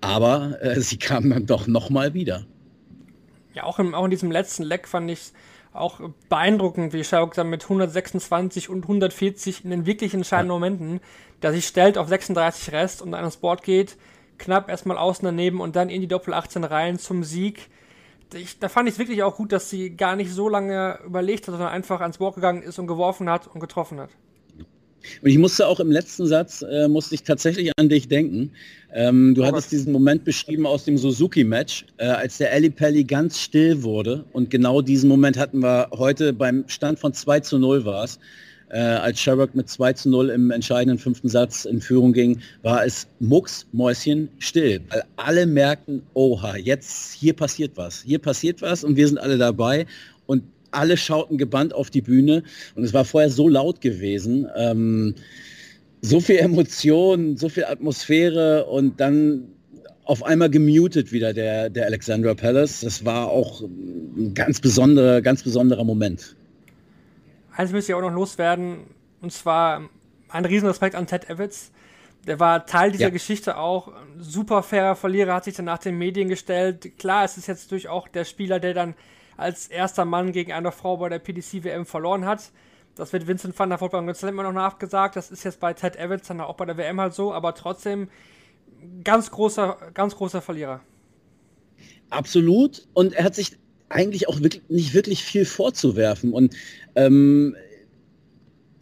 Aber 0.00 0.58
äh, 0.62 0.80
sie 0.80 0.96
kam 0.96 1.30
dann 1.30 1.46
doch 1.46 1.66
nochmal 1.66 2.14
wieder. 2.14 2.46
Ja, 3.54 3.64
auch, 3.64 3.78
im, 3.78 3.94
auch 3.94 4.04
in 4.04 4.10
diesem 4.10 4.30
letzten 4.30 4.62
Leck 4.62 4.86
fand 4.88 5.10
ich 5.10 5.32
auch 5.72 6.00
beeindruckend, 6.28 6.92
wie 6.92 7.04
Schauk 7.04 7.34
dann 7.34 7.48
mit 7.48 7.62
126 7.64 8.68
und 8.68 8.82
140 8.82 9.64
in 9.64 9.70
den 9.70 9.86
wirklich 9.86 10.14
entscheidenden. 10.14 10.52
Momenten, 10.52 11.00
der 11.42 11.52
sich 11.52 11.66
stellt 11.66 11.98
auf 11.98 12.08
36 12.08 12.72
Rest 12.72 13.02
und 13.02 13.14
an 13.14 13.24
das 13.24 13.38
Board 13.38 13.62
geht, 13.62 13.96
knapp 14.38 14.68
erstmal 14.68 14.98
außen 14.98 15.24
daneben 15.24 15.60
und 15.60 15.76
dann 15.76 15.88
in 15.88 16.00
die 16.00 16.08
Doppel 16.08 16.34
18 16.34 16.64
rein 16.64 16.98
zum 16.98 17.24
Sieg. 17.24 17.70
Ich, 18.34 18.58
da 18.58 18.68
fand 18.68 18.88
ich 18.88 18.94
es 18.94 18.98
wirklich 18.98 19.22
auch 19.22 19.36
gut, 19.36 19.52
dass 19.52 19.70
sie 19.70 19.96
gar 19.96 20.16
nicht 20.16 20.32
so 20.32 20.48
lange 20.48 20.98
überlegt 21.04 21.46
hat, 21.46 21.52
sondern 21.52 21.68
einfach 21.68 22.00
ans 22.00 22.18
Board 22.18 22.34
gegangen 22.34 22.62
ist 22.62 22.78
und 22.78 22.86
geworfen 22.86 23.28
hat 23.28 23.46
und 23.46 23.60
getroffen 23.60 24.00
hat. 24.00 24.10
Und 25.22 25.30
ich 25.30 25.38
musste 25.38 25.66
auch 25.66 25.80
im 25.80 25.90
letzten 25.90 26.26
Satz, 26.26 26.62
äh, 26.62 26.88
musste 26.88 27.14
ich 27.14 27.22
tatsächlich 27.22 27.72
an 27.76 27.88
dich 27.88 28.08
denken. 28.08 28.50
Ähm, 28.94 29.34
du 29.34 29.42
oh 29.42 29.46
hattest 29.46 29.72
diesen 29.72 29.92
Moment 29.92 30.24
beschrieben 30.24 30.66
aus 30.66 30.84
dem 30.84 30.98
Suzuki-Match, 30.98 31.86
äh, 31.96 32.06
als 32.06 32.38
der 32.38 32.52
Ali 32.52 32.70
Pelli 32.70 33.04
ganz 33.04 33.40
still 33.40 33.82
wurde. 33.82 34.24
Und 34.32 34.50
genau 34.50 34.82
diesen 34.82 35.08
Moment 35.08 35.38
hatten 35.38 35.60
wir 35.60 35.88
heute 35.92 36.32
beim 36.32 36.64
Stand 36.66 36.98
von 36.98 37.12
2 37.12 37.40
zu 37.40 37.58
0 37.58 37.84
war 37.84 38.04
es. 38.04 38.18
Äh, 38.72 38.78
als 38.78 39.20
Sherrock 39.20 39.54
mit 39.54 39.68
2 39.68 39.92
zu 39.92 40.08
0 40.08 40.30
im 40.30 40.50
entscheidenden 40.50 40.98
fünften 40.98 41.28
Satz 41.28 41.66
in 41.66 41.82
Führung 41.82 42.14
ging, 42.14 42.40
war 42.62 42.82
es 42.86 43.06
Mucks, 43.20 43.66
Mäuschen, 43.72 44.30
still. 44.38 44.80
Weil 44.88 45.04
alle 45.16 45.46
merkten, 45.46 46.02
oha, 46.14 46.56
jetzt 46.56 47.12
hier 47.12 47.34
passiert 47.34 47.72
was. 47.76 48.02
Hier 48.02 48.18
passiert 48.18 48.62
was 48.62 48.82
und 48.82 48.96
wir 48.96 49.06
sind 49.06 49.18
alle 49.18 49.36
dabei. 49.36 49.84
Alle 50.72 50.96
schauten 50.96 51.38
gebannt 51.38 51.74
auf 51.74 51.90
die 51.90 52.02
Bühne 52.02 52.42
und 52.74 52.84
es 52.84 52.92
war 52.92 53.04
vorher 53.04 53.30
so 53.30 53.48
laut 53.48 53.80
gewesen. 53.80 54.48
Ähm, 54.56 55.14
so 56.00 56.20
viel 56.20 56.38
Emotion, 56.38 57.36
so 57.36 57.48
viel 57.48 57.64
Atmosphäre 57.64 58.66
und 58.66 59.00
dann 59.00 59.48
auf 60.04 60.24
einmal 60.24 60.50
gemutet 60.50 61.12
wieder 61.12 61.32
der, 61.32 61.70
der 61.70 61.86
Alexandra 61.86 62.34
Palace. 62.34 62.80
Das 62.80 63.04
war 63.04 63.28
auch 63.28 63.62
ein 63.62 64.34
ganz 64.34 64.60
besonderer, 64.60 65.22
ganz 65.22 65.42
besonderer 65.44 65.84
Moment. 65.84 66.36
Eins 67.54 67.70
müsste 67.70 67.92
ich 67.92 67.96
auch 67.96 68.02
noch 68.02 68.12
loswerden, 68.12 68.78
und 69.20 69.32
zwar 69.32 69.88
ein 70.28 70.44
Riesenrespekt 70.44 70.94
an 70.96 71.06
Ted 71.06 71.28
Evans. 71.30 71.70
Der 72.26 72.40
war 72.40 72.66
Teil 72.66 72.92
dieser 72.92 73.04
ja. 73.04 73.10
Geschichte 73.10 73.56
auch. 73.56 73.92
Super 74.18 74.62
fairer 74.62 74.96
Verlierer, 74.96 75.34
hat 75.34 75.44
sich 75.44 75.54
dann 75.54 75.66
nach 75.66 75.78
den 75.78 75.98
Medien 75.98 76.28
gestellt. 76.28 76.98
Klar, 76.98 77.24
es 77.24 77.36
ist 77.36 77.48
jetzt 77.48 77.70
durch 77.72 77.88
auch 77.88 78.08
der 78.08 78.24
Spieler, 78.24 78.60
der 78.60 78.74
dann 78.74 78.94
als 79.42 79.66
erster 79.66 80.04
Mann 80.04 80.32
gegen 80.32 80.52
eine 80.52 80.72
Frau 80.72 80.96
bei 80.96 81.08
der 81.08 81.18
PDC-WM 81.18 81.84
verloren 81.84 82.24
hat. 82.24 82.50
Das 82.94 83.12
wird 83.12 83.26
Vincent 83.26 83.58
van 83.58 83.70
der 83.70 83.80
Voort 83.80 83.92
beim 83.92 84.06
Grand 84.06 84.22
immer 84.22 84.42
noch 84.42 84.52
nachgesagt. 84.52 85.16
Das 85.16 85.30
ist 85.30 85.44
jetzt 85.44 85.60
bei 85.60 85.72
Ted 85.72 85.96
Evans 85.96 86.28
dann 86.28 86.40
auch 86.40 86.56
bei 86.56 86.64
der 86.64 86.76
WM 86.76 87.00
halt 87.00 87.14
so, 87.14 87.32
aber 87.32 87.54
trotzdem 87.54 88.08
ganz 89.04 89.30
großer, 89.30 89.76
ganz 89.94 90.14
großer 90.16 90.42
Verlierer. 90.42 90.80
Absolut. 92.10 92.86
Und 92.92 93.14
er 93.14 93.24
hat 93.24 93.34
sich 93.34 93.56
eigentlich 93.88 94.28
auch 94.28 94.40
wirklich, 94.40 94.62
nicht 94.68 94.94
wirklich 94.94 95.24
viel 95.24 95.44
vorzuwerfen. 95.44 96.32
Und 96.32 96.54
ähm, 96.94 97.56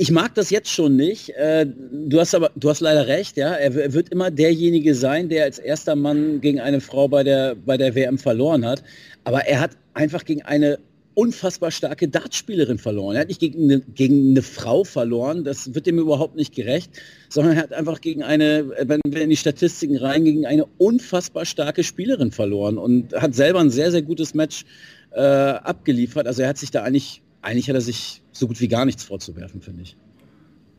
ich 0.01 0.11
mag 0.11 0.35
das 0.35 0.49
jetzt 0.49 0.71
schon 0.71 0.97
nicht. 0.97 1.29
Äh, 1.37 1.67
du 1.67 2.19
hast 2.19 2.35
aber, 2.35 2.51
du 2.57 2.71
hast 2.71 2.81
leider 2.81 3.07
recht, 3.07 3.37
ja. 3.37 3.53
Er, 3.53 3.93
wird 3.93 4.09
immer 4.09 4.31
derjenige 4.31 4.95
sein, 4.95 5.29
der 5.29 5.45
als 5.45 5.59
erster 5.59 5.95
Mann 5.95 6.41
gegen 6.41 6.59
eine 6.59 6.81
Frau 6.81 7.07
bei 7.07 7.23
der, 7.23 7.55
bei 7.55 7.77
der 7.77 7.95
WM 7.95 8.17
verloren 8.17 8.65
hat. 8.65 8.83
Aber 9.25 9.45
er 9.45 9.61
hat 9.61 9.73
einfach 9.93 10.25
gegen 10.25 10.41
eine 10.41 10.79
unfassbar 11.13 11.71
starke 11.71 12.09
Dartspielerin 12.09 12.79
verloren. 12.79 13.17
Er 13.17 13.21
hat 13.21 13.29
nicht 13.29 13.41
gegen 13.41 13.65
eine, 13.65 13.81
gegen 13.81 14.31
eine 14.31 14.41
Frau 14.41 14.85
verloren, 14.85 15.45
das 15.45 15.75
wird 15.75 15.87
ihm 15.87 15.99
überhaupt 15.99 16.35
nicht 16.35 16.55
gerecht, 16.55 16.93
sondern 17.29 17.57
er 17.57 17.63
hat 17.65 17.75
einfach 17.75 18.01
gegen 18.01 18.23
eine, 18.23 18.71
wenn 18.81 19.03
wir 19.07 19.21
in 19.21 19.29
die 19.29 19.37
Statistiken 19.37 19.99
reingehen, 19.99 20.47
eine 20.47 20.65
unfassbar 20.79 21.45
starke 21.45 21.85
Spielerin 21.85 22.31
verloren 22.31 22.79
und 22.79 23.13
hat 23.13 23.35
selber 23.35 23.61
ein 23.61 23.69
sehr, 23.69 23.91
sehr 23.91 24.01
gutes 24.01 24.33
Match 24.33 24.65
äh, 25.11 25.21
abgeliefert. 25.21 26.27
Also 26.27 26.41
er 26.41 26.49
hat 26.49 26.57
sich 26.57 26.71
da 26.71 26.85
eigentlich, 26.85 27.21
eigentlich 27.43 27.69
hat 27.69 27.75
er 27.75 27.81
sich 27.81 28.23
so 28.33 28.47
gut 28.47 28.61
wie 28.61 28.69
gar 28.69 28.85
nichts 28.85 29.05
vorzuwerfen, 29.05 29.61
finde 29.61 29.83
ich. 29.83 29.97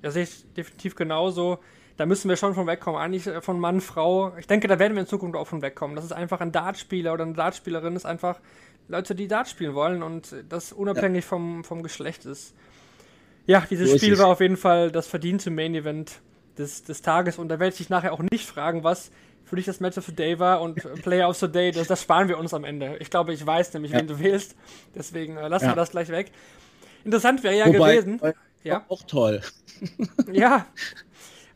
Ja, 0.03 0.11
sehe 0.11 0.23
ich 0.23 0.45
definitiv 0.55 0.95
genauso. 0.95 1.59
Da 1.97 2.05
müssen 2.05 2.29
wir 2.29 2.35
schon 2.35 2.55
von 2.55 2.67
wegkommen. 2.67 2.99
Eigentlich 2.99 3.27
äh, 3.27 3.41
von 3.41 3.59
Mann, 3.59 3.81
Frau. 3.81 4.35
Ich 4.37 4.47
denke, 4.47 4.67
da 4.67 4.79
werden 4.79 4.93
wir 4.93 5.01
in 5.01 5.07
Zukunft 5.07 5.35
auch 5.35 5.47
von 5.47 5.61
wegkommen. 5.61 5.95
Das 5.95 6.05
ist 6.05 6.13
einfach 6.13 6.41
ein 6.41 6.51
Dartspieler 6.51 7.13
oder 7.13 7.23
eine 7.23 7.33
Dartspielerin 7.33 7.95
ist 7.95 8.05
einfach 8.05 8.39
Leute, 8.87 9.15
die 9.15 9.27
Dart 9.27 9.47
spielen 9.47 9.73
wollen 9.73 10.03
und 10.03 10.35
das 10.49 10.73
unabhängig 10.73 11.23
ja. 11.23 11.29
vom, 11.29 11.63
vom 11.63 11.83
Geschlecht 11.83 12.25
ist. 12.25 12.53
Ja, 13.47 13.65
dieses 13.69 13.91
so 13.91 13.97
Spiel 13.97 14.17
war 14.17 14.27
auf 14.27 14.41
jeden 14.41 14.57
Fall 14.57 14.91
das 14.91 15.07
verdiente 15.07 15.49
Main 15.49 15.75
Event 15.75 16.21
des, 16.57 16.83
des 16.83 17.01
Tages 17.01 17.37
und 17.37 17.49
da 17.49 17.59
werde 17.59 17.71
ich 17.71 17.77
dich 17.77 17.89
nachher 17.89 18.13
auch 18.13 18.21
nicht 18.31 18.45
fragen, 18.45 18.83
was 18.83 19.11
für 19.45 19.55
dich 19.57 19.65
das 19.65 19.79
Match 19.79 19.97
of 19.97 20.05
the 20.05 20.15
Day 20.15 20.39
war 20.39 20.61
und 20.61 20.75
Player 21.03 21.27
of 21.27 21.37
the 21.37 21.47
Day, 21.47 21.71
das, 21.71 21.87
das 21.87 22.01
sparen 22.01 22.27
wir 22.29 22.37
uns 22.37 22.53
am 22.53 22.63
Ende. 22.63 22.97
Ich 22.99 23.09
glaube, 23.09 23.33
ich 23.33 23.45
weiß 23.45 23.73
nämlich, 23.73 23.91
ja. 23.91 23.99
wen 23.99 24.07
du 24.07 24.19
wählst, 24.19 24.55
deswegen 24.95 25.37
äh, 25.37 25.47
lassen 25.47 25.65
ja. 25.65 25.71
wir 25.71 25.75
das 25.75 25.91
gleich 25.91 26.09
weg. 26.09 26.31
Interessant 27.03 27.43
wäre 27.43 27.57
ja 27.57 27.67
Wobei, 27.67 27.97
gewesen. 27.97 28.21
Ja. 28.63 28.85
Auch 28.89 29.03
toll. 29.03 29.41
Ja, 30.31 30.67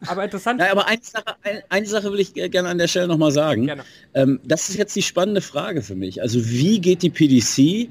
aber 0.08 0.24
interessant. 0.24 0.60
Ja, 0.60 0.72
aber 0.72 0.88
eine 0.88 1.02
Sache, 1.02 1.36
eine, 1.44 1.64
eine 1.70 1.86
Sache 1.86 2.12
will 2.12 2.20
ich 2.20 2.34
gerne 2.34 2.68
an 2.68 2.78
der 2.78 2.88
Stelle 2.88 3.08
nochmal 3.08 3.32
sagen. 3.32 3.72
Ähm, 4.14 4.40
das 4.44 4.70
ist 4.70 4.78
jetzt 4.78 4.96
die 4.96 5.02
spannende 5.02 5.42
Frage 5.42 5.82
für 5.82 5.96
mich. 5.96 6.22
Also 6.22 6.44
wie 6.50 6.80
geht 6.80 7.02
die 7.04 7.10
PDC 7.10 7.90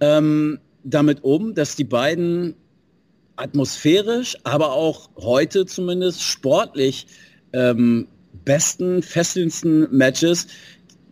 ähm, 0.00 0.58
damit 0.82 1.22
um, 1.22 1.54
dass 1.54 1.76
die 1.76 1.84
beiden 1.84 2.54
atmosphärisch, 3.36 4.36
aber 4.44 4.72
auch 4.72 5.10
heute 5.16 5.66
zumindest 5.66 6.22
sportlich 6.22 7.06
ähm, 7.52 8.06
besten, 8.44 9.02
fesselndsten 9.02 9.88
Matches, 9.96 10.46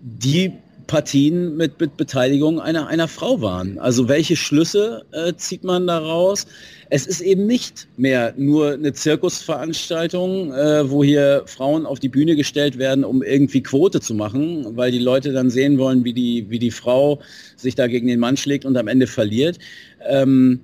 die 0.00 0.52
Partien 0.86 1.56
mit, 1.56 1.80
mit 1.80 1.96
Beteiligung 1.96 2.60
einer, 2.60 2.86
einer 2.88 3.08
Frau 3.08 3.40
waren. 3.40 3.78
Also 3.78 4.08
welche 4.08 4.36
Schlüsse 4.36 5.04
äh, 5.12 5.32
zieht 5.34 5.64
man 5.64 5.86
daraus? 5.86 6.46
Es 6.90 7.06
ist 7.06 7.20
eben 7.20 7.46
nicht 7.46 7.88
mehr 7.96 8.34
nur 8.36 8.72
eine 8.72 8.92
Zirkusveranstaltung, 8.92 10.52
äh, 10.52 10.90
wo 10.90 11.02
hier 11.02 11.44
Frauen 11.46 11.86
auf 11.86 11.98
die 11.98 12.08
Bühne 12.08 12.36
gestellt 12.36 12.78
werden, 12.78 13.04
um 13.04 13.22
irgendwie 13.22 13.62
Quote 13.62 14.00
zu 14.00 14.14
machen, 14.14 14.76
weil 14.76 14.90
die 14.90 14.98
Leute 14.98 15.32
dann 15.32 15.48
sehen 15.48 15.78
wollen, 15.78 16.04
wie 16.04 16.12
die, 16.12 16.50
wie 16.50 16.58
die 16.58 16.70
Frau 16.70 17.20
sich 17.56 17.74
da 17.74 17.86
gegen 17.86 18.08
den 18.08 18.20
Mann 18.20 18.36
schlägt 18.36 18.64
und 18.64 18.76
am 18.76 18.88
Ende 18.88 19.06
verliert. 19.06 19.58
Ähm, 20.06 20.60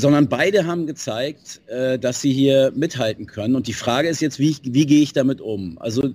sondern 0.00 0.28
beide 0.28 0.66
haben 0.66 0.86
gezeigt, 0.86 1.60
äh, 1.68 1.98
dass 1.98 2.20
sie 2.20 2.32
hier 2.32 2.72
mithalten 2.74 3.26
können. 3.26 3.54
Und 3.54 3.66
die 3.66 3.72
Frage 3.72 4.08
ist 4.08 4.20
jetzt, 4.20 4.38
wie, 4.38 4.56
wie 4.62 4.86
gehe 4.86 5.02
ich 5.02 5.12
damit 5.12 5.40
um? 5.40 5.78
Also 5.78 6.10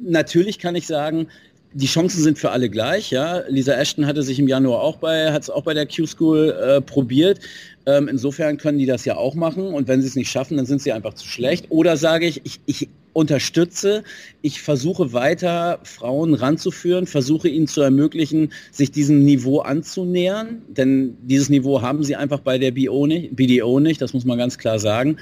natürlich 0.00 0.58
kann 0.58 0.74
ich 0.74 0.86
sagen, 0.86 1.28
die 1.72 1.86
Chancen 1.86 2.22
sind 2.22 2.38
für 2.38 2.50
alle 2.50 2.70
gleich, 2.70 3.10
ja. 3.10 3.42
Lisa 3.48 3.74
Ashton 3.74 4.06
hatte 4.06 4.22
sich 4.22 4.38
im 4.38 4.48
Januar 4.48 4.80
auch 4.80 4.96
bei, 4.96 5.32
hat 5.32 5.42
es 5.42 5.50
auch 5.50 5.62
bei 5.62 5.74
der 5.74 5.86
Q-School 5.86 6.50
äh, 6.50 6.80
probiert. 6.80 7.40
Ähm, 7.86 8.08
insofern 8.08 8.56
können 8.56 8.78
die 8.78 8.86
das 8.86 9.04
ja 9.04 9.16
auch 9.16 9.34
machen 9.34 9.68
und 9.74 9.86
wenn 9.88 10.00
sie 10.00 10.08
es 10.08 10.16
nicht 10.16 10.30
schaffen, 10.30 10.56
dann 10.56 10.66
sind 10.66 10.82
sie 10.82 10.92
einfach 10.92 11.14
zu 11.14 11.26
schlecht. 11.26 11.66
Oder 11.70 11.96
sage 11.96 12.26
ich, 12.26 12.40
ich, 12.44 12.60
ich 12.66 12.88
unterstütze, 13.18 14.04
ich 14.42 14.62
versuche 14.62 15.12
weiter 15.12 15.80
Frauen 15.82 16.34
ranzuführen, 16.34 17.06
versuche 17.06 17.48
ihnen 17.48 17.66
zu 17.66 17.80
ermöglichen, 17.80 18.52
sich 18.70 18.92
diesem 18.92 19.24
Niveau 19.24 19.58
anzunähern, 19.58 20.62
denn 20.68 21.16
dieses 21.22 21.48
Niveau 21.48 21.82
haben 21.82 22.04
sie 22.04 22.14
einfach 22.14 22.40
bei 22.40 22.58
der 22.58 22.70
BDO 22.70 23.06
nicht, 23.06 23.34
BDO 23.34 23.80
nicht 23.80 24.00
das 24.00 24.14
muss 24.14 24.24
man 24.24 24.38
ganz 24.38 24.56
klar 24.56 24.78
sagen. 24.78 25.16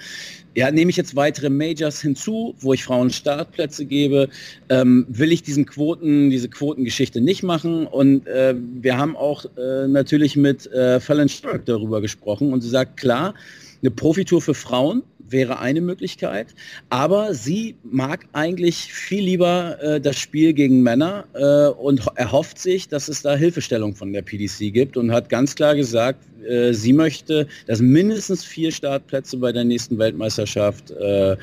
Ja, 0.55 0.71
nehme 0.71 0.91
ich 0.91 0.97
jetzt 0.97 1.17
weitere 1.17 1.51
Majors 1.51 2.01
hinzu, 2.01 2.55
wo 2.61 2.73
ich 2.73 2.85
Frauen 2.85 3.11
Startplätze 3.11 3.85
gebe, 3.85 4.29
ähm, 4.69 5.07
will 5.09 5.33
ich 5.33 5.43
diesen 5.43 5.67
Quoten, 5.67 6.31
diese 6.31 6.49
Quotengeschichte 6.49 7.21
nicht 7.21 7.43
machen. 7.43 7.87
Und 7.87 8.27
äh, 8.27 8.55
wir 8.57 8.97
haben 8.97 9.17
auch 9.17 9.45
äh, 9.57 9.87
natürlich 9.87 10.35
mit 10.37 10.67
äh, 10.73 10.99
Fallon 11.01 11.29
Sturck 11.29 11.67
darüber 11.67 12.01
gesprochen 12.01 12.55
und 12.55 12.63
sie 12.63 12.71
sagt, 12.71 12.97
klar, 12.97 13.35
eine 13.83 13.91
Profitour 13.91 14.41
für 14.41 14.55
Frauen 14.55 15.03
wäre 15.29 15.59
eine 15.59 15.81
Möglichkeit, 15.81 16.55
aber 16.91 17.35
sie 17.35 17.77
mag 17.83 18.27
eigentlich 18.33 18.93
viel 18.93 19.25
lieber 19.25 19.83
äh, 19.83 20.01
das 20.01 20.19
Spiel 20.19 20.53
gegen 20.53 20.83
Männer 20.83 21.25
äh, 21.35 21.69
und 21.79 22.07
erhofft 22.15 22.59
sich, 22.59 22.89
dass 22.89 23.09
es 23.09 23.23
da 23.23 23.35
Hilfestellung 23.35 23.95
von 23.95 24.13
der 24.13 24.23
PDC 24.23 24.73
gibt 24.73 24.97
und 24.97 25.13
hat 25.13 25.29
ganz 25.29 25.55
klar 25.55 25.75
gesagt, 25.75 26.21
äh, 26.47 26.73
sie 26.73 26.93
möchte, 26.93 27.47
dass 27.67 27.81
mindestens 27.81 28.45
vier 28.45 28.73
Startplätze 28.73 29.37
bei 29.39 29.53
der 29.53 29.65
nächsten 29.65 29.99
Weltmeisterschaft 29.99 30.91
äh, 30.91 31.37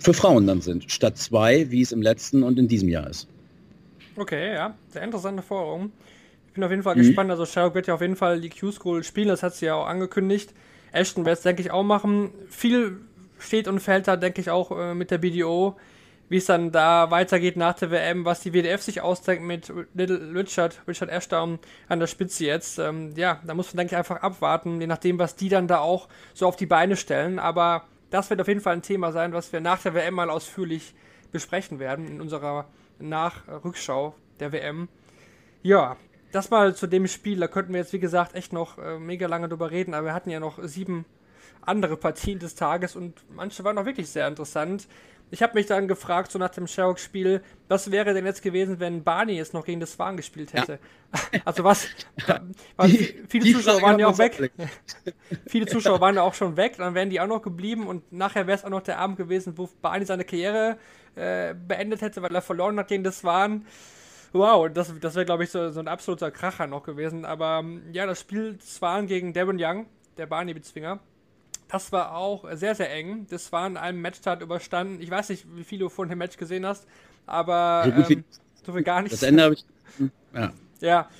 für 0.00 0.14
Frauen 0.14 0.46
dann 0.46 0.60
sind, 0.60 0.90
statt 0.90 1.18
zwei, 1.18 1.70
wie 1.70 1.82
es 1.82 1.92
im 1.92 2.02
letzten 2.02 2.42
und 2.42 2.58
in 2.58 2.68
diesem 2.68 2.88
Jahr 2.88 3.08
ist. 3.08 3.28
Okay, 4.16 4.54
ja, 4.54 4.74
sehr 4.88 5.02
interessante 5.02 5.42
Forderung. 5.42 5.92
Ich 6.48 6.54
bin 6.54 6.64
auf 6.64 6.70
jeden 6.70 6.82
Fall 6.82 6.96
mhm. 6.96 7.00
gespannt. 7.00 7.30
Also 7.30 7.46
Sherlock 7.46 7.74
wird 7.74 7.86
ja 7.86 7.94
auf 7.94 8.00
jeden 8.00 8.16
Fall 8.16 8.40
die 8.40 8.50
Q-School 8.50 9.04
spielen, 9.04 9.28
das 9.28 9.42
hat 9.42 9.54
sie 9.54 9.66
ja 9.66 9.74
auch 9.74 9.86
angekündigt. 9.86 10.52
Ashton 10.92 11.24
wird 11.24 11.38
es, 11.38 11.42
denke 11.42 11.62
ich, 11.62 11.70
auch 11.70 11.84
machen. 11.84 12.30
Viel 12.48 12.98
steht 13.40 13.68
und 13.68 13.80
fällt 13.80 14.08
da, 14.08 14.16
denke 14.16 14.40
ich, 14.40 14.50
auch 14.50 14.70
äh, 14.70 14.94
mit 14.94 15.10
der 15.10 15.18
BDO, 15.18 15.76
wie 16.28 16.36
es 16.36 16.46
dann 16.46 16.70
da 16.70 17.10
weitergeht 17.10 17.56
nach 17.56 17.74
der 17.74 17.90
WM, 17.90 18.24
was 18.24 18.40
die 18.40 18.52
WDF 18.52 18.82
sich 18.82 19.00
ausdenkt 19.00 19.42
mit 19.42 19.72
Little 19.94 20.32
Richard, 20.34 20.80
Richard 20.86 21.10
Ashdown 21.10 21.58
an 21.88 21.98
der 21.98 22.06
Spitze 22.06 22.44
jetzt. 22.44 22.78
Ähm, 22.78 23.12
ja, 23.16 23.40
da 23.44 23.54
muss 23.54 23.74
man, 23.74 23.78
denke 23.78 23.94
ich, 23.94 23.98
einfach 23.98 24.22
abwarten, 24.22 24.80
je 24.80 24.86
nachdem, 24.86 25.18
was 25.18 25.34
die 25.34 25.48
dann 25.48 25.66
da 25.66 25.78
auch 25.78 26.08
so 26.32 26.46
auf 26.46 26.56
die 26.56 26.66
Beine 26.66 26.96
stellen. 26.96 27.38
Aber 27.38 27.84
das 28.10 28.30
wird 28.30 28.40
auf 28.40 28.48
jeden 28.48 28.60
Fall 28.60 28.74
ein 28.74 28.82
Thema 28.82 29.10
sein, 29.12 29.32
was 29.32 29.52
wir 29.52 29.60
nach 29.60 29.82
der 29.82 29.94
WM 29.94 30.14
mal 30.14 30.30
ausführlich 30.30 30.94
besprechen 31.32 31.78
werden 31.80 32.06
in 32.06 32.20
unserer 32.20 32.66
Nachrückschau 33.00 34.14
der 34.38 34.52
WM. 34.52 34.88
Ja, 35.62 35.96
das 36.32 36.50
mal 36.50 36.74
zu 36.74 36.86
dem 36.86 37.06
Spiel. 37.06 37.40
Da 37.40 37.48
könnten 37.48 37.72
wir 37.72 37.80
jetzt, 37.80 37.92
wie 37.92 38.00
gesagt, 38.00 38.34
echt 38.34 38.52
noch 38.52 38.78
äh, 38.78 38.98
mega 38.98 39.26
lange 39.26 39.48
drüber 39.48 39.70
reden, 39.70 39.94
aber 39.94 40.06
wir 40.06 40.14
hatten 40.14 40.30
ja 40.30 40.40
noch 40.40 40.58
sieben 40.62 41.04
andere 41.62 41.96
Partien 41.96 42.38
des 42.38 42.54
Tages 42.54 42.96
und 42.96 43.24
manche 43.34 43.64
waren 43.64 43.78
auch 43.78 43.84
wirklich 43.84 44.08
sehr 44.08 44.26
interessant. 44.26 44.86
Ich 45.32 45.42
habe 45.42 45.54
mich 45.54 45.66
dann 45.66 45.86
gefragt, 45.86 46.32
so 46.32 46.38
nach 46.40 46.48
dem 46.50 46.66
Sherlock-Spiel, 46.66 47.40
was 47.68 47.92
wäre 47.92 48.14
denn 48.14 48.26
jetzt 48.26 48.42
gewesen, 48.42 48.80
wenn 48.80 49.04
Barney 49.04 49.34
jetzt 49.34 49.54
noch 49.54 49.64
gegen 49.64 49.78
das 49.78 49.92
Swan 49.92 50.16
gespielt 50.16 50.52
hätte? 50.52 50.72
Ja. 50.72 50.78
Also 51.44 51.64
was, 51.64 51.88
was 52.76 52.90
die, 52.90 53.24
viele 53.28 53.44
die 53.44 53.52
Zuschauer 53.54 53.82
waren 53.82 53.98
ja 53.98 54.06
auch 54.06 54.18
weg. 54.18 54.52
viele 55.48 55.66
Zuschauer 55.66 56.00
waren 56.00 56.14
ja 56.14 56.22
auch 56.22 56.34
schon 56.34 56.56
weg, 56.56 56.76
dann 56.76 56.94
wären 56.94 57.10
die 57.10 57.20
auch 57.20 57.26
noch 57.26 57.42
geblieben 57.42 57.88
und 57.88 58.12
nachher 58.12 58.46
wäre 58.46 58.58
es 58.58 58.64
auch 58.64 58.70
noch 58.70 58.82
der 58.82 58.98
Abend 58.98 59.16
gewesen, 59.16 59.58
wo 59.58 59.68
Barney 59.82 60.04
seine 60.04 60.24
Karriere 60.24 60.78
äh, 61.16 61.54
beendet 61.54 62.02
hätte, 62.02 62.22
weil 62.22 62.32
er 62.32 62.42
verloren 62.42 62.78
hat 62.78 62.88
gegen 62.88 63.02
das 63.02 63.18
Swan. 63.18 63.66
Wow, 64.32 64.70
das, 64.72 64.94
das 65.00 65.16
wäre, 65.16 65.26
glaube 65.26 65.42
ich, 65.44 65.50
so, 65.50 65.70
so 65.70 65.80
ein 65.80 65.88
absoluter 65.88 66.30
Kracher 66.30 66.68
noch 66.68 66.84
gewesen. 66.84 67.24
Aber 67.24 67.64
ja, 67.92 68.06
das 68.06 68.20
Spiel 68.20 68.58
Swan 68.60 69.08
gegen 69.08 69.32
Devon 69.32 69.56
Young, 69.58 69.86
der 70.16 70.26
Barney-Bezwinger, 70.26 71.00
das 71.70 71.92
war 71.92 72.16
auch 72.16 72.44
sehr, 72.52 72.74
sehr 72.74 72.92
eng. 72.92 73.26
Das 73.30 73.52
war 73.52 73.66
in 73.66 73.76
einem 73.76 74.00
Matchstart 74.00 74.42
überstanden. 74.42 75.00
Ich 75.00 75.10
weiß 75.10 75.28
nicht, 75.28 75.46
wie 75.54 75.64
viel 75.64 75.78
du 75.78 75.88
von 75.88 76.08
dem 76.08 76.18
Match 76.18 76.36
gesehen 76.36 76.66
hast, 76.66 76.86
aber 77.26 77.84
so, 77.84 78.12
ähm, 78.12 78.24
so 78.64 78.72
viel 78.72 78.82
gar 78.82 79.02
nicht. 79.02 79.12
Das 79.12 79.22
Ende 79.22 79.42
habe 79.42 79.54
ich. 79.54 79.64
Ja. 80.32 80.52
Ja, 80.80 81.10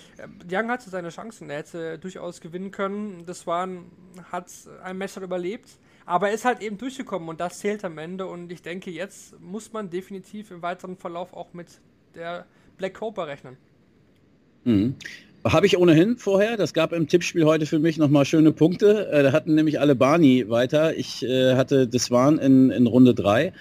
Young 0.50 0.70
hatte 0.70 0.88
seine 0.88 1.10
Chancen. 1.10 1.50
Er 1.50 1.58
hätte 1.58 1.98
durchaus 1.98 2.40
gewinnen 2.40 2.70
können. 2.70 3.24
Das 3.26 3.46
war 3.46 3.68
hat 4.30 4.46
ein 4.82 4.96
Matchstart 4.96 5.24
überlebt. 5.24 5.68
Aber 6.06 6.28
er 6.28 6.34
ist 6.34 6.44
halt 6.44 6.62
eben 6.62 6.78
durchgekommen 6.78 7.28
und 7.28 7.40
das 7.40 7.58
zählt 7.58 7.84
am 7.84 7.98
Ende. 7.98 8.26
Und 8.26 8.50
ich 8.52 8.62
denke, 8.62 8.90
jetzt 8.90 9.38
muss 9.40 9.72
man 9.72 9.90
definitiv 9.90 10.50
im 10.50 10.62
weiteren 10.62 10.96
Verlauf 10.96 11.34
auch 11.34 11.52
mit 11.52 11.80
der 12.14 12.46
Black 12.78 12.94
Cobra 12.94 13.24
rechnen. 13.24 13.56
Mhm. 14.64 14.96
Habe 15.44 15.66
ich 15.66 15.78
ohnehin 15.78 16.18
vorher. 16.18 16.56
Das 16.58 16.74
gab 16.74 16.92
im 16.92 17.08
Tippspiel 17.08 17.44
heute 17.46 17.64
für 17.64 17.78
mich 17.78 17.96
nochmal 17.96 18.26
schöne 18.26 18.52
Punkte. 18.52 19.08
Äh, 19.10 19.22
da 19.22 19.32
hatten 19.32 19.54
nämlich 19.54 19.80
alle 19.80 19.94
Barney 19.94 20.48
weiter. 20.48 20.96
Ich 20.96 21.22
äh, 21.24 21.54
hatte 21.54 21.88
Deswan 21.88 22.38
in, 22.38 22.70
in 22.70 22.86
Runde 22.86 23.14
3. 23.14 23.52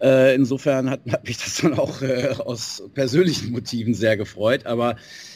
Äh, 0.00 0.36
insofern 0.36 0.88
hat, 0.88 1.00
hat, 1.10 1.26
mich 1.26 1.38
das 1.38 1.56
dann 1.56 1.74
auch 1.74 2.02
äh, 2.02 2.28
aus 2.38 2.84
persönlichen 2.94 3.50
Motiven 3.50 3.94
sehr 3.94 4.16
gefreut. 4.16 4.64
Aber 4.64 4.94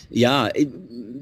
ja, 0.09 0.51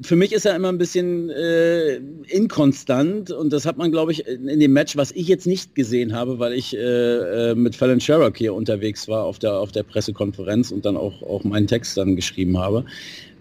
für 0.02 0.16
mich 0.16 0.32
ist 0.32 0.44
er 0.44 0.56
immer 0.56 0.68
ein 0.68 0.76
bisschen 0.76 1.30
äh, 1.30 1.96
inkonstant 2.26 3.30
und 3.30 3.52
das 3.52 3.64
hat 3.64 3.78
man, 3.78 3.92
glaube 3.92 4.12
ich, 4.12 4.26
in 4.26 4.60
dem 4.60 4.72
Match, 4.72 4.96
was 4.96 5.12
ich 5.12 5.28
jetzt 5.28 5.46
nicht 5.46 5.74
gesehen 5.74 6.12
habe, 6.12 6.38
weil 6.38 6.52
ich 6.52 6.76
äh, 6.76 7.54
mit 7.54 7.76
Fallon 7.76 8.00
Sherrock 8.00 8.36
hier 8.36 8.52
unterwegs 8.52 9.08
war 9.08 9.24
auf 9.24 9.38
der, 9.38 9.54
auf 9.54 9.72
der 9.72 9.84
Pressekonferenz 9.84 10.70
und 10.70 10.84
dann 10.84 10.96
auch, 10.96 11.22
auch 11.22 11.44
meinen 11.44 11.68
Text 11.68 11.96
dann 11.96 12.16
geschrieben 12.16 12.58
habe. 12.58 12.84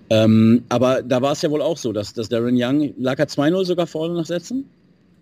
Ähm, 0.09 0.63
aber 0.69 1.03
da 1.03 1.21
war 1.21 1.33
es 1.33 1.41
ja 1.41 1.51
wohl 1.51 1.61
auch 1.61 1.77
so, 1.77 1.93
dass, 1.93 2.13
dass 2.13 2.29
Darren 2.29 2.55
Young, 2.57 2.93
lag 2.97 3.19
er 3.19 3.27
2-0 3.27 3.65
sogar 3.65 3.85
vorne 3.85 4.15
nach 4.15 4.25
Sätzen? 4.25 4.69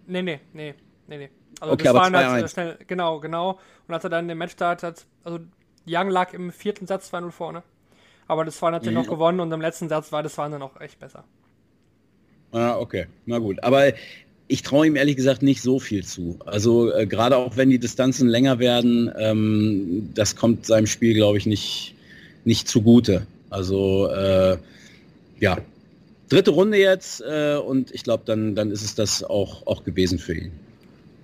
Nee, 0.07 0.21
nee, 0.21 0.39
nee, 0.53 0.73
nee, 1.07 1.17
nee. 1.17 1.29
Also 1.59 1.73
okay, 1.73 1.83
das 1.85 1.95
aber 1.95 2.13
war 2.13 2.31
halt 2.31 2.49
schnell, 2.49 2.77
genau, 2.87 3.19
genau. 3.19 3.59
Und 3.87 3.93
als 3.93 4.03
er 4.03 4.09
dann 4.09 4.27
den 4.27 4.37
Matchstart 4.37 4.83
hat, 4.83 5.05
also 5.23 5.39
Young 5.87 6.09
lag 6.09 6.33
im 6.33 6.51
vierten 6.51 6.87
Satz 6.87 7.11
2-0 7.13 7.31
vorne. 7.31 7.63
Aber 8.27 8.45
das 8.45 8.61
war 8.61 8.71
natürlich 8.71 8.97
mhm. 8.97 9.03
noch 9.03 9.09
gewonnen 9.09 9.39
und 9.39 9.51
im 9.51 9.61
letzten 9.61 9.89
Satz 9.89 10.11
war 10.11 10.23
das 10.23 10.37
waren 10.37 10.51
dann 10.51 10.61
auch 10.61 10.79
echt 10.79 10.99
besser. 10.99 11.23
Ah, 12.51 12.77
okay. 12.77 13.07
Na 13.25 13.39
gut. 13.39 13.63
Aber 13.63 13.93
ich 14.47 14.61
traue 14.61 14.87
ihm 14.87 14.95
ehrlich 14.95 15.15
gesagt 15.15 15.41
nicht 15.41 15.61
so 15.61 15.79
viel 15.79 16.05
zu. 16.05 16.39
Also 16.45 16.93
äh, 16.93 17.05
gerade 17.05 17.37
auch 17.37 17.57
wenn 17.57 17.69
die 17.69 17.79
Distanzen 17.79 18.27
länger 18.27 18.59
werden, 18.59 19.11
ähm, 19.17 20.09
das 20.13 20.35
kommt 20.35 20.65
seinem 20.65 20.87
Spiel, 20.87 21.13
glaube 21.13 21.37
ich, 21.37 21.45
nicht, 21.45 21.95
nicht 22.45 22.67
zugute. 22.67 23.27
Also 23.49 24.09
äh, 24.09 24.57
ja, 25.39 25.57
dritte 26.29 26.51
Runde 26.51 26.77
jetzt 26.77 27.21
äh, 27.21 27.57
und 27.57 27.91
ich 27.91 28.03
glaube, 28.03 28.23
dann, 28.25 28.55
dann 28.55 28.71
ist 28.71 28.83
es 28.83 28.95
das 28.95 29.23
auch, 29.23 29.65
auch 29.65 29.83
gewesen 29.83 30.19
für 30.19 30.33
ihn. 30.33 30.51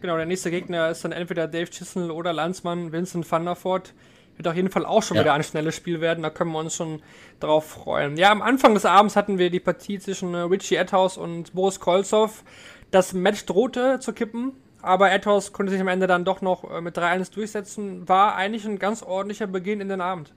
Genau, 0.02 0.18
der 0.18 0.26
nächste 0.26 0.52
Gegner 0.52 0.90
ist 0.90 1.06
dann 1.06 1.12
entweder 1.12 1.48
Dave 1.48 1.70
Chisnell 1.70 2.12
oder 2.12 2.34
Landsmann 2.34 2.92
Vincent 2.92 3.30
van 3.30 3.46
der 3.46 3.56
Voort. 3.56 3.94
Wird 4.36 4.48
auf 4.48 4.56
jeden 4.56 4.70
Fall 4.70 4.86
auch 4.86 5.04
schon 5.04 5.16
ja. 5.16 5.24
wieder 5.24 5.34
ein 5.34 5.44
schnelles 5.44 5.76
Spiel 5.76 6.02
werden, 6.02 6.24
da 6.24 6.30
können 6.30 6.52
wir 6.52 6.60
uns 6.60 6.76
schon 6.76 7.02
drauf 7.40 7.70
freuen. 7.70 8.18
Ja, 8.18 8.32
am 8.32 8.42
Anfang 8.42 8.74
des 8.74 8.86
Abends 8.86 9.16
hatten 9.16 9.38
wir 9.38 9.50
die 9.50 9.60
Partie 9.60 10.00
zwischen 10.00 10.34
äh, 10.34 10.40
Richie 10.40 10.76
Edhouse 10.76 11.18
und 11.18 11.54
Boris 11.54 11.80
Kolzow. 11.80 12.44
Das 12.92 13.14
Match 13.14 13.46
drohte 13.46 14.00
zu 14.00 14.12
kippen, 14.12 14.54
aber 14.82 15.12
Edhouse 15.12 15.54
konnte 15.54 15.72
sich 15.72 15.82
am 15.82 15.88
Ende 15.88 16.08
dann 16.08 16.26
doch 16.26 16.42
noch 16.42 16.70
äh, 16.70 16.82
mit 16.82 16.98
3-1 16.98 17.34
durchsetzen. 17.34 18.08
War 18.10 18.36
eigentlich 18.36 18.66
ein 18.66 18.80
ganz 18.80 19.04
ordentlicher 19.04 19.48
Beginn 19.48 19.82
in 19.82 19.90
den 19.90 20.02
Abend. 20.02 20.34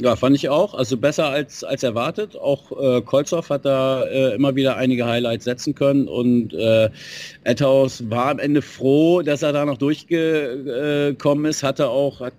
Ja, 0.00 0.14
fand 0.14 0.36
ich 0.36 0.48
auch. 0.48 0.74
Also 0.74 0.96
besser 0.96 1.26
als, 1.26 1.64
als 1.64 1.82
erwartet. 1.82 2.36
Auch 2.36 2.70
äh, 2.80 3.02
Kolzow 3.02 3.48
hat 3.50 3.64
da 3.64 4.04
äh, 4.04 4.34
immer 4.34 4.54
wieder 4.54 4.76
einige 4.76 5.06
Highlights 5.06 5.44
setzen 5.44 5.74
können 5.74 6.06
und 6.06 6.54
äh, 6.54 6.88
Etthaus 7.42 8.08
war 8.08 8.30
am 8.30 8.38
Ende 8.38 8.62
froh, 8.62 9.22
dass 9.22 9.42
er 9.42 9.52
da 9.52 9.64
noch 9.64 9.76
durchgekommen 9.76 11.46
ist. 11.46 11.64
Hatte 11.64 11.88
auch, 11.88 12.20
hat, 12.20 12.34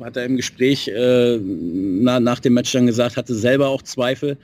hat 0.00 0.16
er 0.16 0.24
im 0.24 0.36
Gespräch 0.36 0.86
äh, 0.86 1.38
na, 1.42 2.20
nach 2.20 2.38
dem 2.38 2.54
Match 2.54 2.70
dann 2.70 2.86
gesagt, 2.86 3.16
hatte 3.16 3.34
selber 3.34 3.68
auch 3.68 3.82
Zweifel, 3.82 4.36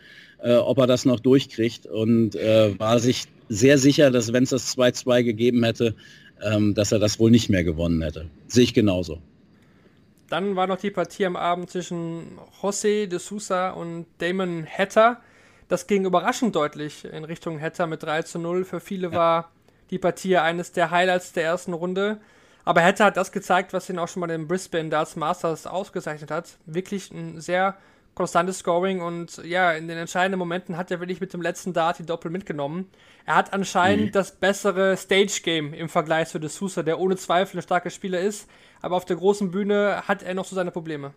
äh, 0.43 0.57
ob 0.57 0.79
er 0.79 0.89
das 0.89 1.05
noch 1.05 1.21
durchkriegt 1.21 1.87
und 1.87 2.35
äh, 2.35 2.77
war 2.81 2.99
sich 2.99 3.27
sehr 3.49 3.79
sicher, 3.79 4.11
dass 4.11 4.33
wenn 4.33 4.43
es 4.43 4.51
das 4.51 4.77
2-2 4.77 5.23
gegeben 5.23 5.63
hätte, 5.63 5.95
ähm, 6.43 6.75
dass 6.75 6.91
er 6.91 6.99
das 6.99 7.21
wohl 7.21 7.31
nicht 7.31 7.49
mehr 7.49 7.63
gewonnen 7.63 8.03
hätte. 8.03 8.27
Sehe 8.49 8.65
ich 8.65 8.75
genauso. 8.75 9.21
Dann 10.29 10.57
war 10.57 10.67
noch 10.67 10.79
die 10.79 10.91
Partie 10.91 11.27
am 11.27 11.37
Abend 11.37 11.71
zwischen 11.71 12.39
José 12.61 13.07
de 13.07 13.19
Sousa 13.19 13.71
und 13.71 14.07
Damon 14.19 14.67
Hatter. 14.67 15.21
Das 15.69 15.87
ging 15.87 16.05
überraschend 16.05 16.55
deutlich 16.55 17.05
in 17.05 17.25
Richtung 17.25 17.61
Hatter 17.61 17.87
mit 17.87 18.03
3 18.03 18.23
zu 18.23 18.39
0. 18.39 18.65
Für 18.65 18.81
viele 18.81 19.09
ja. 19.09 19.15
war 19.15 19.51
die 19.91 19.99
Partie 19.99 20.37
eines 20.37 20.73
der 20.73 20.91
Highlights 20.91 21.33
der 21.33 21.45
ersten 21.45 21.73
Runde. 21.73 22.19
Aber 22.65 22.83
Hatter 22.83 23.05
hat 23.05 23.17
das 23.17 23.31
gezeigt, 23.31 23.73
was 23.73 23.89
ihn 23.89 23.99
auch 23.99 24.09
schon 24.09 24.21
mal 24.21 24.31
in 24.31 24.49
Brisbane 24.49 24.91
Darts 24.91 25.15
Masters 25.15 25.67
ausgezeichnet 25.67 26.33
hat. 26.33 26.59
Wirklich 26.67 27.13
ein 27.13 27.41
sehr 27.41 27.77
konstantes 28.17 28.59
Scoring 28.59 29.03
und 29.03 29.37
ja, 29.45 29.73
in 29.73 29.87
den 29.87 29.99
entscheidenden 29.99 30.39
Momenten 30.39 30.77
hat 30.77 30.91
er 30.91 31.01
wirklich 31.01 31.21
mit 31.21 31.33
dem 31.33 31.43
letzten 31.43 31.75
Dart 31.75 31.99
die 31.99 32.07
Doppel 32.07 32.31
mitgenommen. 32.31 32.91
Er 33.27 33.37
hat 33.37 33.53
anscheinend 33.53 34.07
mhm. 34.07 34.13
das 34.13 34.35
bessere 34.35 34.97
Stage-Game 34.97 35.75
im 35.75 35.89
Vergleich 35.89 36.29
zu 36.29 36.39
De 36.41 36.49
Sousa, 36.49 36.83
der 36.83 36.99
ohne 36.99 37.17
Zweifel 37.17 37.59
ein 37.59 37.63
starker 37.63 37.91
Spieler 37.91 38.21
ist, 38.21 38.49
aber 38.81 38.97
auf 38.97 39.05
der 39.05 39.17
großen 39.17 39.51
Bühne 39.51 40.03
hat 40.09 40.23
er 40.23 40.35
noch 40.35 40.47
so 40.47 40.57
seine 40.57 40.71
Probleme. 40.71 41.13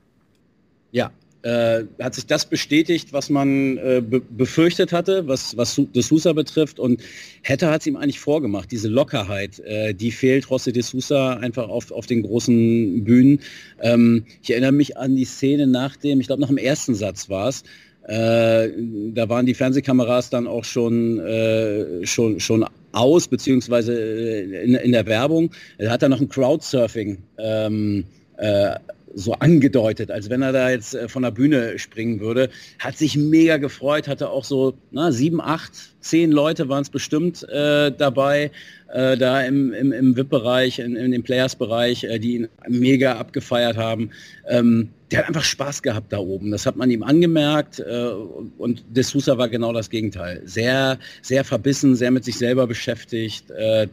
Ja, 0.92 1.12
äh, 1.42 1.84
hat 2.02 2.16
sich 2.16 2.26
das 2.26 2.46
bestätigt, 2.46 3.14
was 3.14 3.30
man 3.30 3.78
äh, 3.78 4.02
be 4.02 4.20
befürchtet 4.20 4.92
hatte, 4.92 5.28
was, 5.28 5.56
was 5.56 5.82
De 5.96 6.02
Sousa 6.02 6.34
betrifft. 6.34 6.80
Und 6.80 7.02
Hatter 7.44 7.72
hat 7.72 7.82
es 7.82 7.88
ihm 7.88 7.96
eigentlich 7.96 8.20
vorgemacht. 8.20 8.72
Diese 8.72 8.90
Lockerheit, 8.90 9.60
äh, 9.60 9.94
die 9.94 10.12
fehlt 10.12 10.46
José 10.46 10.72
De 10.72 10.82
Sousa 10.82 11.36
einfach 11.36 11.70
auf, 11.70 11.92
auf 11.92 12.06
den 12.06 12.24
großen 12.24 13.04
Bühnen. 13.04 13.40
Ähm, 13.82 14.26
ich 14.42 14.52
erinnere 14.52 14.74
mich 14.74 14.98
an 14.98 15.16
die 15.16 15.26
Szene 15.26 15.68
nach 15.68 15.96
dem, 15.96 16.20
ich 16.20 16.28
glaube 16.28 16.42
nach 16.42 16.50
dem 16.50 16.58
ersten 16.58 16.96
Satz 16.96 17.30
war 17.30 17.50
es, 17.50 17.64
äh, 18.04 18.70
da 19.14 19.30
waren 19.30 19.46
die 19.46 19.54
Fernsehkameras 19.54 20.30
dann 20.30 20.48
auch 20.48 20.64
schon, 20.64 21.20
äh, 21.20 22.06
schon, 22.06 22.40
schon 22.40 22.66
aus, 22.92 23.28
beziehungsweise 23.28 23.94
äh, 23.94 24.64
in, 24.64 24.74
in 24.74 24.92
der 24.92 25.06
Werbung. 25.06 25.52
Er 25.78 25.92
hat 25.92 26.02
dann 26.02 26.12
noch 26.12 26.20
ein 26.20 26.28
Crowdsurfing 26.28 27.20
ähm, 27.38 28.06
äh, 28.38 28.76
so 29.14 29.34
angedeutet, 29.34 30.12
als 30.12 30.30
wenn 30.30 30.42
er 30.42 30.52
da 30.52 30.70
jetzt 30.70 30.96
äh, 30.96 31.08
von 31.08 31.24
der 31.24 31.32
Bühne 31.32 31.80
springen 31.80 32.20
würde. 32.20 32.50
Hat 32.80 32.98
sich 32.98 33.18
mega 33.18 33.58
gefreut, 33.58 34.08
hatte 34.08 34.30
auch 34.30 34.44
so 34.44 34.74
na, 34.92 35.12
sieben, 35.12 35.42
acht, 35.42 35.72
zehn 36.00 36.32
Leute 36.32 36.70
waren 36.70 36.82
es 36.82 36.90
bestimmt 36.90 37.48
äh, 37.50 37.92
dabei, 37.92 38.52
äh, 38.94 39.18
da 39.18 39.42
im, 39.42 39.74
im, 39.74 39.92
im 39.92 40.16
VIP-Bereich, 40.16 40.80
in, 40.80 40.96
in 40.96 41.12
dem 41.12 41.24
Players-Bereich, 41.24 42.04
äh, 42.06 42.20
die 42.20 42.36
ihn 42.36 42.48
mega 42.68 43.18
abgefeiert 43.18 43.78
haben. 43.78 44.12
Ähm, 44.48 44.90
der 45.12 45.20
hat 45.20 45.28
einfach 45.28 45.44
Spaß 45.44 45.82
gehabt 45.82 46.14
da 46.14 46.20
oben. 46.20 46.52
Das 46.52 46.66
hat 46.66 46.76
man 46.76 46.92
ihm 46.92 47.02
angemerkt 47.02 47.80
äh, 47.80 48.12
und 48.58 48.84
De 48.90 49.04
Sousa 49.04 49.38
war 49.38 49.50
genau 49.50 49.74
das 49.74 49.90
Gegenteil. 49.90 50.42
Sehr, 50.46 51.00
sehr 51.22 51.44
verbissen, 51.44 51.96
sehr 51.96 52.12
mit 52.12 52.24
sich 52.24 52.38
selber 52.38 52.68
beschäftigt, 52.68 53.50
äh, 53.52 53.88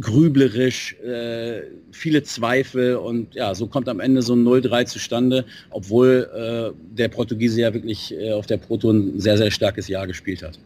grüblerisch, 0.00 0.96
äh, 1.00 1.62
viele 1.92 2.22
Zweifel 2.22 2.96
und 2.96 3.34
ja, 3.34 3.54
so 3.54 3.66
kommt 3.66 3.88
am 3.88 4.00
Ende 4.00 4.22
so 4.22 4.34
ein 4.34 4.44
0-3 4.44 4.86
zustande, 4.86 5.44
obwohl 5.70 6.28
äh, 6.34 6.96
der 6.96 7.08
Portugiese 7.08 7.62
ja 7.62 7.72
wirklich 7.72 8.14
äh, 8.14 8.32
auf 8.32 8.46
der 8.46 8.58
Proto 8.58 8.90
ein 8.90 9.18
sehr, 9.18 9.38
sehr 9.38 9.50
starkes 9.50 9.88
Jahr 9.88 10.06
gespielt 10.06 10.42
hat. 10.42 10.58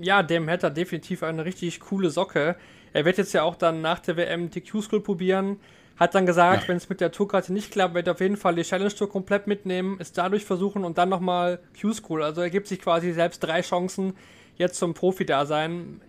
Ja, 0.00 0.22
dem 0.22 0.48
hätte 0.48 0.66
er 0.66 0.70
definitiv 0.70 1.22
eine 1.22 1.44
richtig 1.44 1.80
coole 1.80 2.10
Socke. 2.10 2.56
Er 2.94 3.04
wird 3.04 3.18
jetzt 3.18 3.34
ja 3.34 3.42
auch 3.42 3.56
dann 3.56 3.82
nach 3.82 3.98
der 3.98 4.16
WM 4.16 4.50
die 4.50 4.62
Q-School 4.62 5.02
probieren. 5.02 5.58
Hat 5.96 6.14
dann 6.14 6.26
gesagt, 6.26 6.62
ja. 6.62 6.68
wenn 6.68 6.76
es 6.76 6.88
mit 6.88 7.00
der 7.00 7.12
Tourkarte 7.12 7.52
nicht 7.52 7.70
klappt, 7.70 7.94
wird 7.94 8.06
er 8.06 8.14
auf 8.14 8.20
jeden 8.20 8.36
Fall 8.36 8.54
die 8.54 8.62
Challenge 8.62 8.94
Tour 8.94 9.08
komplett 9.08 9.46
mitnehmen, 9.46 9.96
es 10.00 10.12
dadurch 10.12 10.44
versuchen 10.44 10.84
und 10.84 10.96
dann 10.96 11.08
nochmal 11.08 11.60
Q-School. 11.80 12.22
Also 12.22 12.40
er 12.40 12.50
gibt 12.50 12.68
sich 12.68 12.80
quasi 12.80 13.12
selbst 13.12 13.40
drei 13.40 13.60
Chancen 13.60 14.14
jetzt 14.56 14.76
zum 14.76 14.94
Profi-Dasein. 14.94 16.00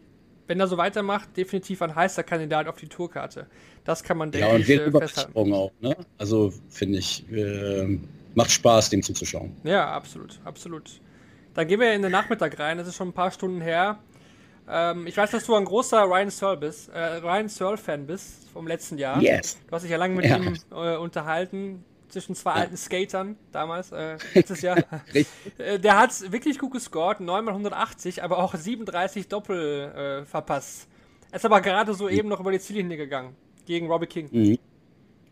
Wenn 0.48 0.60
er 0.60 0.68
so 0.68 0.78
weitermacht, 0.78 1.36
definitiv 1.36 1.82
ein 1.82 1.96
heißer 1.96 2.24
Kandidat 2.24 2.68
auf 2.68 2.78
die 2.78 2.88
Tourkarte. 2.88 3.48
Das 3.84 4.04
kann 4.04 4.18
man, 4.18 4.32
denke 4.32 4.48
ja, 4.48 4.54
und 4.54 4.62
ich, 4.62 4.68
wird 4.68 4.94
äh, 4.94 5.00
festhalten. 5.00 5.54
auch, 5.54 5.72
ne? 5.82 5.98
Also 6.20 6.54
finde 6.70 7.00
ich, 7.00 7.26
äh, 7.32 8.00
macht 8.36 8.52
Spaß, 8.52 8.92
dem 8.92 9.02
zuzuschauen. 9.02 9.56
Ja, 9.64 9.92
absolut, 9.92 10.40
absolut. 10.44 11.02
Dann 11.56 11.68
gehen 11.68 11.80
wir 11.80 11.94
in 11.94 12.04
den 12.04 12.12
Nachmittag 12.12 12.60
rein, 12.60 12.78
das 12.78 12.88
ist 12.88 12.96
schon 12.96 13.10
ein 13.10 13.14
paar 13.14 13.32
Stunden 13.32 13.62
her. 13.62 13.98
Ähm, 14.68 15.08
ich 15.08 15.16
weiß, 15.16 15.32
dass 15.32 15.46
du 15.46 15.56
ein 15.56 15.66
großer 15.66 16.04
Ryan 16.04 16.30
Searle 16.30 16.58
bist, 16.58 16.90
äh, 16.90 17.18
Ryan 17.18 17.50
Searle 17.50 17.78
Fan 17.78 18.08
bist 18.08 18.50
vom 18.52 18.68
letzten 18.68 18.98
Jahr. 18.98 19.22
Yes. 19.22 19.58
Du 19.68 19.76
hast 19.76 19.84
dich 19.84 19.92
ja 19.92 19.98
lange 19.98 20.16
mit 20.16 20.26
ja. 20.26 20.38
ihm 20.38 20.56
äh, 20.72 20.96
unterhalten 20.98 21.84
zwischen 22.10 22.36
zwei 22.36 22.52
ja. 22.52 22.62
alten 22.62 22.78
Skatern 22.78 23.38
damals, 23.52 23.92
äh, 23.92 24.18
letztes 24.34 24.62
Jahr. 24.62 24.78
äh, 25.58 25.80
der 25.80 26.00
hat 26.00 26.32
wirklich 26.32 26.58
gut 26.58 26.72
gescored, 26.72 27.20
9 27.20 27.46
mal 27.46 27.52
180, 27.52 28.24
aber 28.24 28.40
auch 28.40 28.56
37 28.56 29.28
Doppel 29.28 30.24
äh, 30.24 30.26
verpasst. 30.26 30.88
Er 31.32 31.38
ist 31.38 31.46
aber 31.46 31.62
gerade 31.62 31.94
so 31.94 32.08
eben 32.08 32.30
noch 32.30 32.40
über 32.40 32.52
die 32.52 32.60
Ziellinie 32.60 32.98
gegangen 32.98 33.36
gegen 33.66 33.88
Robbie 33.88 34.08
King. 34.08 34.30
Mhm. 34.32 34.60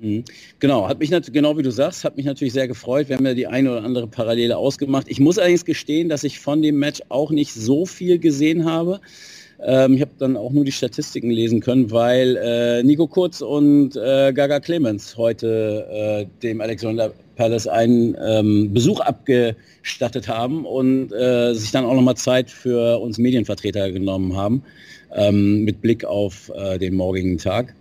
Mhm. 0.03 0.25
Genau, 0.59 0.89
hat 0.89 0.99
mich 0.99 1.11
genau 1.31 1.57
wie 1.57 1.63
du 1.63 1.71
sagst, 1.71 2.03
hat 2.03 2.17
mich 2.17 2.25
natürlich 2.25 2.53
sehr 2.53 2.67
gefreut. 2.67 3.07
Wir 3.07 3.15
haben 3.15 3.25
ja 3.25 3.33
die 3.33 3.47
eine 3.47 3.71
oder 3.71 3.83
andere 3.83 4.05
Parallele 4.05 4.57
ausgemacht. 4.57 5.07
Ich 5.09 5.21
muss 5.21 5.37
allerdings 5.37 5.63
gestehen, 5.63 6.09
dass 6.09 6.25
ich 6.25 6.41
von 6.41 6.61
dem 6.61 6.77
Match 6.77 7.01
auch 7.07 7.31
nicht 7.31 7.53
so 7.53 7.85
viel 7.85 8.19
gesehen 8.19 8.65
habe. 8.65 8.99
Ähm, 9.61 9.93
ich 9.93 10.01
habe 10.01 10.11
dann 10.19 10.35
auch 10.35 10.51
nur 10.51 10.65
die 10.65 10.73
Statistiken 10.73 11.29
lesen 11.29 11.61
können, 11.61 11.89
weil 11.89 12.35
äh, 12.35 12.83
Nico 12.83 13.07
Kurz 13.07 13.39
und 13.39 13.95
äh, 13.95 14.33
Gaga 14.33 14.59
Clemens 14.59 15.15
heute 15.15 15.87
äh, 15.89 16.25
dem 16.41 16.59
Alexander 16.59 17.13
Palace 17.37 17.67
einen 17.67 18.17
ähm, 18.21 18.73
Besuch 18.73 18.99
abgestattet 18.99 20.27
haben 20.27 20.65
und 20.65 21.13
äh, 21.13 21.53
sich 21.53 21.71
dann 21.71 21.85
auch 21.85 21.93
nochmal 21.93 22.17
Zeit 22.17 22.51
für 22.51 22.99
uns 22.99 23.17
Medienvertreter 23.17 23.89
genommen 23.89 24.35
haben, 24.35 24.63
ähm, 25.15 25.63
mit 25.63 25.81
Blick 25.81 26.03
auf 26.03 26.51
äh, 26.53 26.77
den 26.77 26.95
morgigen 26.95 27.37
Tag 27.37 27.73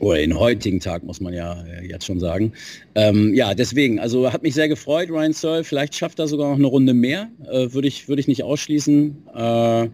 oder 0.00 0.16
den 0.16 0.38
heutigen 0.38 0.80
Tag, 0.80 1.04
muss 1.04 1.20
man 1.20 1.34
ja 1.34 1.62
äh, 1.62 1.86
jetzt 1.86 2.06
schon 2.06 2.18
sagen. 2.18 2.54
Ähm, 2.94 3.34
ja, 3.34 3.54
deswegen, 3.54 4.00
also 4.00 4.32
hat 4.32 4.42
mich 4.42 4.54
sehr 4.54 4.68
gefreut, 4.68 5.10
Ryan 5.10 5.34
Searle. 5.34 5.62
Vielleicht 5.62 5.94
schafft 5.94 6.18
er 6.18 6.26
sogar 6.26 6.48
noch 6.48 6.56
eine 6.56 6.66
Runde 6.66 6.94
mehr. 6.94 7.28
Äh, 7.44 7.72
Würde 7.72 7.86
ich, 7.86 8.08
würd 8.08 8.18
ich 8.18 8.26
nicht 8.26 8.42
ausschließen. 8.42 9.28
Äh, 9.34 9.90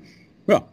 ja. 0.47 0.69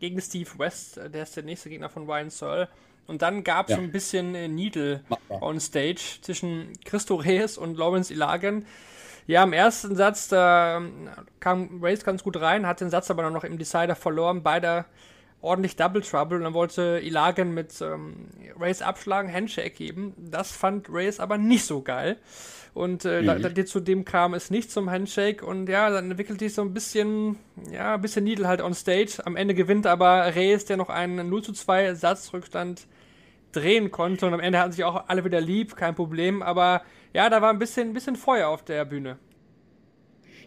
Gegen 0.00 0.20
Steve 0.20 0.50
West, 0.58 0.98
äh, 0.98 1.08
der 1.08 1.22
ist 1.22 1.36
der 1.36 1.44
nächste 1.44 1.70
Gegner 1.70 1.88
von 1.88 2.04
Ryan 2.04 2.30
Searle. 2.30 2.68
Und 3.06 3.22
dann 3.22 3.44
gab 3.44 3.68
es 3.68 3.76
ja. 3.76 3.82
ein 3.82 3.92
bisschen 3.92 4.34
äh, 4.34 4.48
Needle 4.48 5.02
on 5.28 5.60
Stage 5.60 6.18
zwischen 6.20 6.72
Christo 6.84 7.14
Reyes 7.14 7.58
und 7.58 7.78
Lawrence 7.78 8.12
Ilagan. 8.12 8.64
Ja, 9.28 9.44
im 9.44 9.52
ersten 9.52 9.94
Satz, 9.94 10.26
da 10.26 10.78
ähm, 10.78 11.08
kam 11.38 11.80
Reyes 11.80 12.04
ganz 12.04 12.24
gut 12.24 12.40
rein, 12.40 12.66
hat 12.66 12.80
den 12.80 12.90
Satz 12.90 13.08
aber 13.08 13.30
noch 13.30 13.44
im 13.44 13.56
Decider 13.56 13.94
verloren. 13.94 14.42
Beide 14.42 14.84
ordentlich 15.42 15.76
Double 15.76 16.00
Trouble 16.00 16.38
und 16.38 16.44
dann 16.44 16.54
wollte 16.54 17.00
Ilagan 17.02 17.52
mit 17.52 17.80
ähm, 17.82 18.28
Race 18.58 18.80
abschlagen, 18.80 19.32
Handshake 19.32 19.76
geben. 19.76 20.14
Das 20.16 20.52
fand 20.52 20.86
Race 20.88 21.20
aber 21.20 21.36
nicht 21.36 21.64
so 21.64 21.82
geil. 21.82 22.16
Und 22.74 23.04
äh, 23.04 23.20
mhm. 23.20 23.26
da, 23.26 23.50
da, 23.50 23.66
zu 23.66 23.80
dem 23.80 24.06
kam 24.06 24.32
es 24.32 24.50
nicht 24.50 24.70
zum 24.70 24.90
Handshake 24.90 25.44
und 25.44 25.68
ja, 25.68 25.90
dann 25.90 26.10
entwickelt 26.10 26.38
sich 26.38 26.54
so 26.54 26.62
ein 26.62 26.72
bisschen, 26.72 27.36
ja, 27.70 27.94
ein 27.94 28.00
bisschen 28.00 28.24
Needle 28.24 28.48
halt 28.48 28.62
on 28.62 28.72
stage. 28.72 29.18
Am 29.24 29.36
Ende 29.36 29.54
gewinnt 29.54 29.86
aber 29.86 30.34
Reyes, 30.34 30.64
der 30.64 30.78
noch 30.78 30.88
einen 30.88 31.28
0 31.28 31.42
zu 31.42 31.52
2 31.52 31.94
Satzrückstand 31.94 32.86
drehen 33.52 33.90
konnte 33.90 34.26
und 34.26 34.32
am 34.32 34.40
Ende 34.40 34.58
hatten 34.58 34.72
sich 34.72 34.84
auch 34.84 35.08
alle 35.08 35.24
wieder 35.24 35.40
lieb, 35.40 35.76
kein 35.76 35.94
Problem, 35.94 36.42
aber 36.42 36.82
ja, 37.12 37.28
da 37.28 37.42
war 37.42 37.50
ein 37.50 37.58
bisschen, 37.58 37.88
ein 37.88 37.92
bisschen 37.92 38.16
Feuer 38.16 38.48
auf 38.48 38.64
der 38.64 38.86
Bühne. 38.86 39.18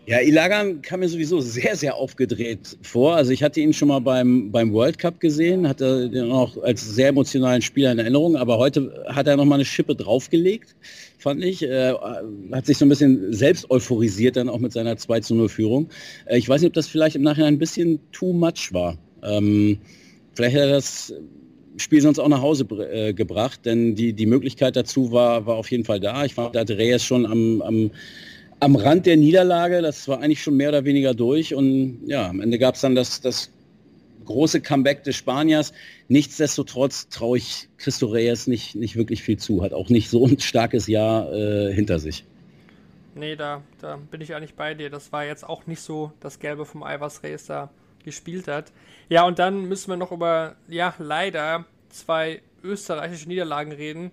Ja, 0.07 0.21
Ilagan 0.21 0.83
kam 0.83 0.99
mir 0.99 1.09
sowieso 1.09 1.41
sehr, 1.41 1.75
sehr 1.75 1.95
aufgedreht 1.95 2.77
vor. 2.83 3.15
Also 3.15 3.31
ich 3.31 3.41
hatte 3.41 3.59
ihn 3.59 3.73
schon 3.73 3.87
mal 3.87 3.99
beim, 3.99 4.51
beim 4.51 4.71
World 4.71 4.99
Cup 4.99 5.19
gesehen, 5.19 5.67
hatte 5.67 6.11
den 6.11 6.31
auch 6.31 6.61
als 6.61 6.87
sehr 6.87 7.07
emotionalen 7.07 7.63
Spieler 7.63 7.91
in 7.91 7.97
Erinnerung, 7.97 8.35
aber 8.35 8.59
heute 8.59 9.03
hat 9.07 9.25
er 9.25 9.35
noch 9.35 9.45
mal 9.45 9.55
eine 9.55 9.65
Schippe 9.65 9.95
draufgelegt, 9.95 10.75
fand 11.17 11.43
ich. 11.43 11.63
Äh, 11.63 11.93
hat 12.51 12.67
sich 12.67 12.77
so 12.77 12.85
ein 12.85 12.89
bisschen 12.89 13.33
selbst 13.33 13.71
euphorisiert 13.71 14.35
dann 14.35 14.47
auch 14.47 14.59
mit 14.59 14.73
seiner 14.73 14.95
2 14.95 15.21
zu 15.21 15.33
0 15.33 15.49
Führung. 15.49 15.89
Äh, 16.25 16.37
ich 16.37 16.47
weiß 16.47 16.61
nicht, 16.61 16.69
ob 16.69 16.75
das 16.75 16.87
vielleicht 16.87 17.15
im 17.15 17.23
Nachhinein 17.23 17.55
ein 17.55 17.59
bisschen 17.59 17.99
too 18.11 18.31
much 18.31 18.73
war. 18.73 18.99
Ähm, 19.23 19.79
vielleicht 20.35 20.55
hätte 20.55 20.65
er 20.65 20.73
das 20.73 21.15
Spiel 21.77 22.01
sonst 22.01 22.19
auch 22.19 22.29
nach 22.29 22.41
Hause 22.41 22.65
äh, 22.91 23.13
gebracht, 23.13 23.61
denn 23.65 23.95
die, 23.95 24.13
die 24.13 24.27
Möglichkeit 24.27 24.75
dazu 24.75 25.11
war, 25.11 25.47
war 25.47 25.55
auf 25.55 25.71
jeden 25.71 25.83
Fall 25.83 25.99
da. 25.99 26.25
Ich 26.25 26.35
fand, 26.35 26.53
da 26.53 26.59
hatte 26.59 26.77
Reyes 26.77 27.03
schon 27.03 27.25
am, 27.25 27.63
am 27.63 27.91
am 28.59 28.75
Rand 28.75 29.05
der 29.05 29.17
Niederlage. 29.17 29.81
Das 29.81 30.07
war 30.07 30.21
eigentlich 30.21 30.41
schon 30.41 30.55
mehr 30.55 30.69
oder 30.69 30.85
weniger 30.85 31.13
durch. 31.13 31.53
Und 31.53 32.01
ja, 32.05 32.29
am 32.29 32.41
Ende 32.41 32.57
gab 32.59 32.75
es 32.75 32.81
dann 32.81 32.95
das, 32.95 33.21
das 33.21 33.51
große 34.25 34.61
Comeback 34.61 35.03
des 35.03 35.15
Spaniers. 35.15 35.73
Nichtsdestotrotz 36.07 37.09
traue 37.09 37.37
ich 37.37 37.69
Cristo 37.77 38.07
Reyes 38.07 38.47
nicht, 38.47 38.75
nicht 38.75 38.95
wirklich 38.95 39.23
viel 39.23 39.37
zu. 39.37 39.63
Hat 39.63 39.73
auch 39.73 39.89
nicht 39.89 40.09
so 40.09 40.25
ein 40.25 40.39
starkes 40.39 40.87
Jahr 40.87 41.31
äh, 41.33 41.73
hinter 41.73 41.99
sich. 41.99 42.25
Nee, 43.15 43.35
da, 43.35 43.61
da 43.79 43.97
bin 44.11 44.19
ich 44.19 44.35
eigentlich 44.35 44.55
bei 44.55 44.73
dir. 44.73 44.89
Das 44.89 45.13
war 45.13 45.25
jetzt 45.25 45.47
auch 45.47 45.67
nicht 45.67 45.79
so 45.79 46.11
das 46.19 46.39
Gelbe 46.39 46.65
vom 46.65 46.83
Ei, 46.83 46.99
was 46.99 47.23
Reyes 47.23 47.45
da 47.45 47.69
gespielt 48.03 48.47
hat. 48.47 48.71
Ja, 49.09 49.25
und 49.25 49.39
dann 49.39 49.65
müssen 49.65 49.89
wir 49.89 49.97
noch 49.97 50.11
über, 50.11 50.55
ja, 50.67 50.93
leider 50.99 51.65
zwei 51.89 52.41
österreichische 52.63 53.27
Niederlagen 53.27 53.71
reden. 53.71 54.11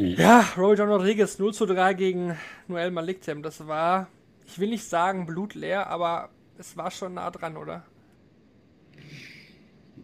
Mhm. 0.00 0.14
Ja, 0.16 0.48
Roy 0.56 0.76
John 0.76 0.88
Rodriguez 0.88 1.38
0 1.38 1.52
zu 1.52 1.66
3 1.66 1.92
gegen 1.92 2.36
Noel 2.68 2.90
Maliktem. 2.90 3.42
Das 3.42 3.66
war, 3.66 4.08
ich 4.46 4.58
will 4.58 4.70
nicht 4.70 4.84
sagen 4.84 5.26
blutleer, 5.26 5.88
aber 5.88 6.30
es 6.58 6.74
war 6.76 6.90
schon 6.90 7.14
nah 7.14 7.30
dran, 7.30 7.58
oder? 7.58 7.84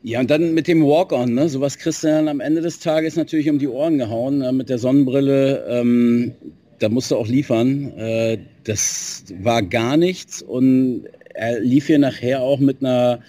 Ja, 0.03 0.21
und 0.21 0.31
dann 0.31 0.53
mit 0.53 0.69
dem 0.69 0.85
Walk-On, 0.85 1.33
ne? 1.33 1.49
sowas 1.49 1.79
kriegst 1.79 2.05
du 2.05 2.09
dann 2.09 2.29
am 2.29 2.41
Ende 2.41 2.61
des 2.61 2.79
Tages 2.79 3.17
natürlich 3.17 3.49
um 3.49 3.59
die 3.59 3.69
Ohren 3.69 3.97
gehauen, 3.97 4.43
äh, 4.43 4.53
mit 4.53 4.69
der 4.69 4.79
Sonnenbrille. 4.79 5.65
Ähm, 5.67 6.35
da 6.79 6.91
musst 6.91 7.11
du 7.11 7.17
auch 7.17 7.27
liefern. 7.27 7.97
Äh, 7.97 8.39
das 8.65 9.25
war 9.41 9.63
gar 9.63 9.97
nichts 9.97 10.43
und 10.43 11.07
er 11.33 11.59
lief 11.61 11.87
hier 11.87 11.99
nachher 11.99 12.43
auch 12.43 12.59
mit 12.59 12.81
einer 12.81 13.21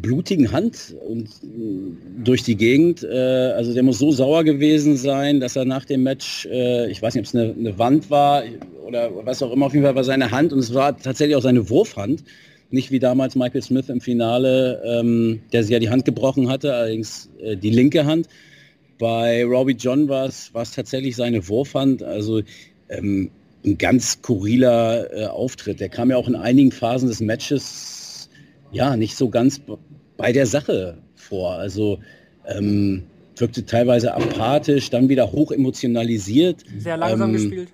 blutigen 0.00 0.52
Hand 0.52 0.94
und 1.06 1.26
äh, 1.26 2.22
durch 2.24 2.42
die 2.42 2.56
Gegend. 2.56 3.02
Äh, 3.02 3.52
also 3.56 3.74
der 3.74 3.82
muss 3.82 3.98
so 3.98 4.10
sauer 4.10 4.44
gewesen 4.44 4.96
sein, 4.96 5.40
dass 5.40 5.56
er 5.56 5.64
nach 5.64 5.84
dem 5.84 6.02
Match, 6.02 6.46
äh, 6.46 6.90
ich 6.90 7.02
weiß 7.02 7.14
nicht, 7.14 7.22
ob 7.22 7.26
es 7.26 7.34
eine, 7.34 7.54
eine, 7.54 7.78
Wand 7.78 8.10
war 8.10 8.42
oder 8.86 9.10
was 9.24 9.42
auch 9.42 9.52
immer, 9.52 9.66
auf 9.66 9.74
jeden 9.74 9.84
Fall 9.84 9.94
war 9.94 10.04
seine 10.04 10.30
Hand 10.30 10.52
und 10.52 10.58
es 10.60 10.74
war 10.74 10.96
tatsächlich 10.96 11.36
auch 11.36 11.42
seine 11.42 11.68
Wurfhand. 11.68 12.24
Nicht 12.70 12.90
wie 12.90 12.98
damals 12.98 13.34
Michael 13.34 13.62
Smith 13.62 13.88
im 13.88 14.00
Finale, 14.00 14.82
ähm, 14.84 15.40
der 15.52 15.62
sich 15.62 15.72
ja 15.72 15.78
die 15.78 15.88
Hand 15.88 16.04
gebrochen 16.04 16.50
hatte, 16.50 16.74
allerdings 16.74 17.30
die 17.40 17.70
linke 17.70 18.04
Hand. 18.04 18.28
Bei 18.98 19.42
Robbie 19.44 19.76
John 19.78 20.08
war 20.08 20.26
es 20.26 20.52
tatsächlich 20.52 21.16
seine 21.16 21.48
Wurfhand. 21.48 22.02
Also 22.02 22.42
ähm, 22.90 23.30
ein 23.64 23.78
ganz 23.78 24.12
skurriler 24.12 25.32
Auftritt. 25.32 25.80
Der 25.80 25.88
kam 25.88 26.10
ja 26.10 26.18
auch 26.18 26.28
in 26.28 26.36
einigen 26.36 26.70
Phasen 26.70 27.08
des 27.08 27.20
Matches 27.20 27.97
ja 28.70 28.96
nicht 28.96 29.16
so 29.16 29.28
ganz 29.28 29.60
bei 30.16 30.32
der 30.32 30.46
Sache 30.46 30.98
vor. 31.14 31.52
Also 31.52 31.98
ähm, 32.46 33.04
wirkte 33.36 33.64
teilweise 33.64 34.14
apathisch, 34.14 34.90
dann 34.90 35.08
wieder 35.08 35.32
hoch 35.32 35.52
emotionalisiert. 35.52 36.64
Sehr 36.78 36.96
langsam 36.96 37.30
ähm, 37.30 37.32
gespielt. 37.34 37.68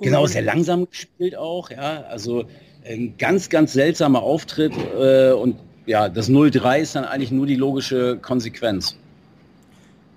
Genau, 0.00 0.26
sehr 0.26 0.42
langsam 0.42 0.88
gespielt 0.88 1.36
auch, 1.36 1.70
ja. 1.70 2.04
Also 2.08 2.44
ein 2.84 3.14
ganz, 3.18 3.48
ganz 3.48 3.72
seltsamer 3.72 4.22
Auftritt 4.22 4.72
äh, 4.98 5.32
und 5.32 5.56
ja, 5.86 6.08
das 6.08 6.28
0-3 6.28 6.80
ist 6.80 6.94
dann 6.96 7.04
eigentlich 7.04 7.30
nur 7.30 7.46
die 7.46 7.56
logische 7.56 8.18
Konsequenz. 8.18 8.96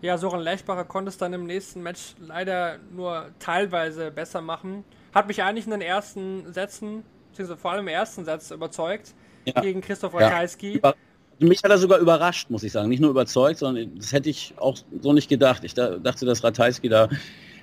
Ja, 0.02 0.18
Soran 0.18 0.42
Lechbacher 0.42 0.84
konnte 0.86 1.10
es 1.10 1.18
dann 1.18 1.34
im 1.34 1.46
nächsten 1.46 1.82
Match 1.82 2.16
leider 2.20 2.78
nur 2.96 3.28
teilweise 3.40 4.12
besser 4.12 4.42
machen. 4.42 4.84
Hat 5.14 5.28
mich 5.28 5.42
eigentlich 5.42 5.66
in 5.66 5.72
den 5.72 5.82
ersten 5.82 6.52
Sätzen, 6.54 7.04
beziehungsweise 7.30 7.60
vor 7.60 7.72
allem 7.72 7.88
im 7.88 7.94
ersten 7.94 8.26
Satz 8.26 8.52
überzeugt 8.52 9.14
ja. 9.46 9.62
gegen 9.62 9.82
Christoph 9.82 10.14
Ratajski. 10.14 10.82
Ja. 10.84 10.94
Mich 11.40 11.64
hat 11.64 11.72
er 11.72 11.78
sogar 11.78 12.00
überrascht, 12.00 12.50
muss 12.50 12.64
ich 12.64 12.72
sagen. 12.72 12.90
Nicht 12.90 13.02
nur 13.02 13.10
überzeugt, 13.10 13.60
sondern 13.60 13.96
das 13.98 14.14
hätte 14.14 14.30
ich 14.30 14.54
auch 14.58 14.78
so 15.02 15.12
nicht 15.12 15.28
gedacht. 15.28 15.64
Ich 15.64 15.74
dachte, 15.74 16.26
dass 16.26 16.44
Ratajski 16.44 16.88
da 16.88 17.10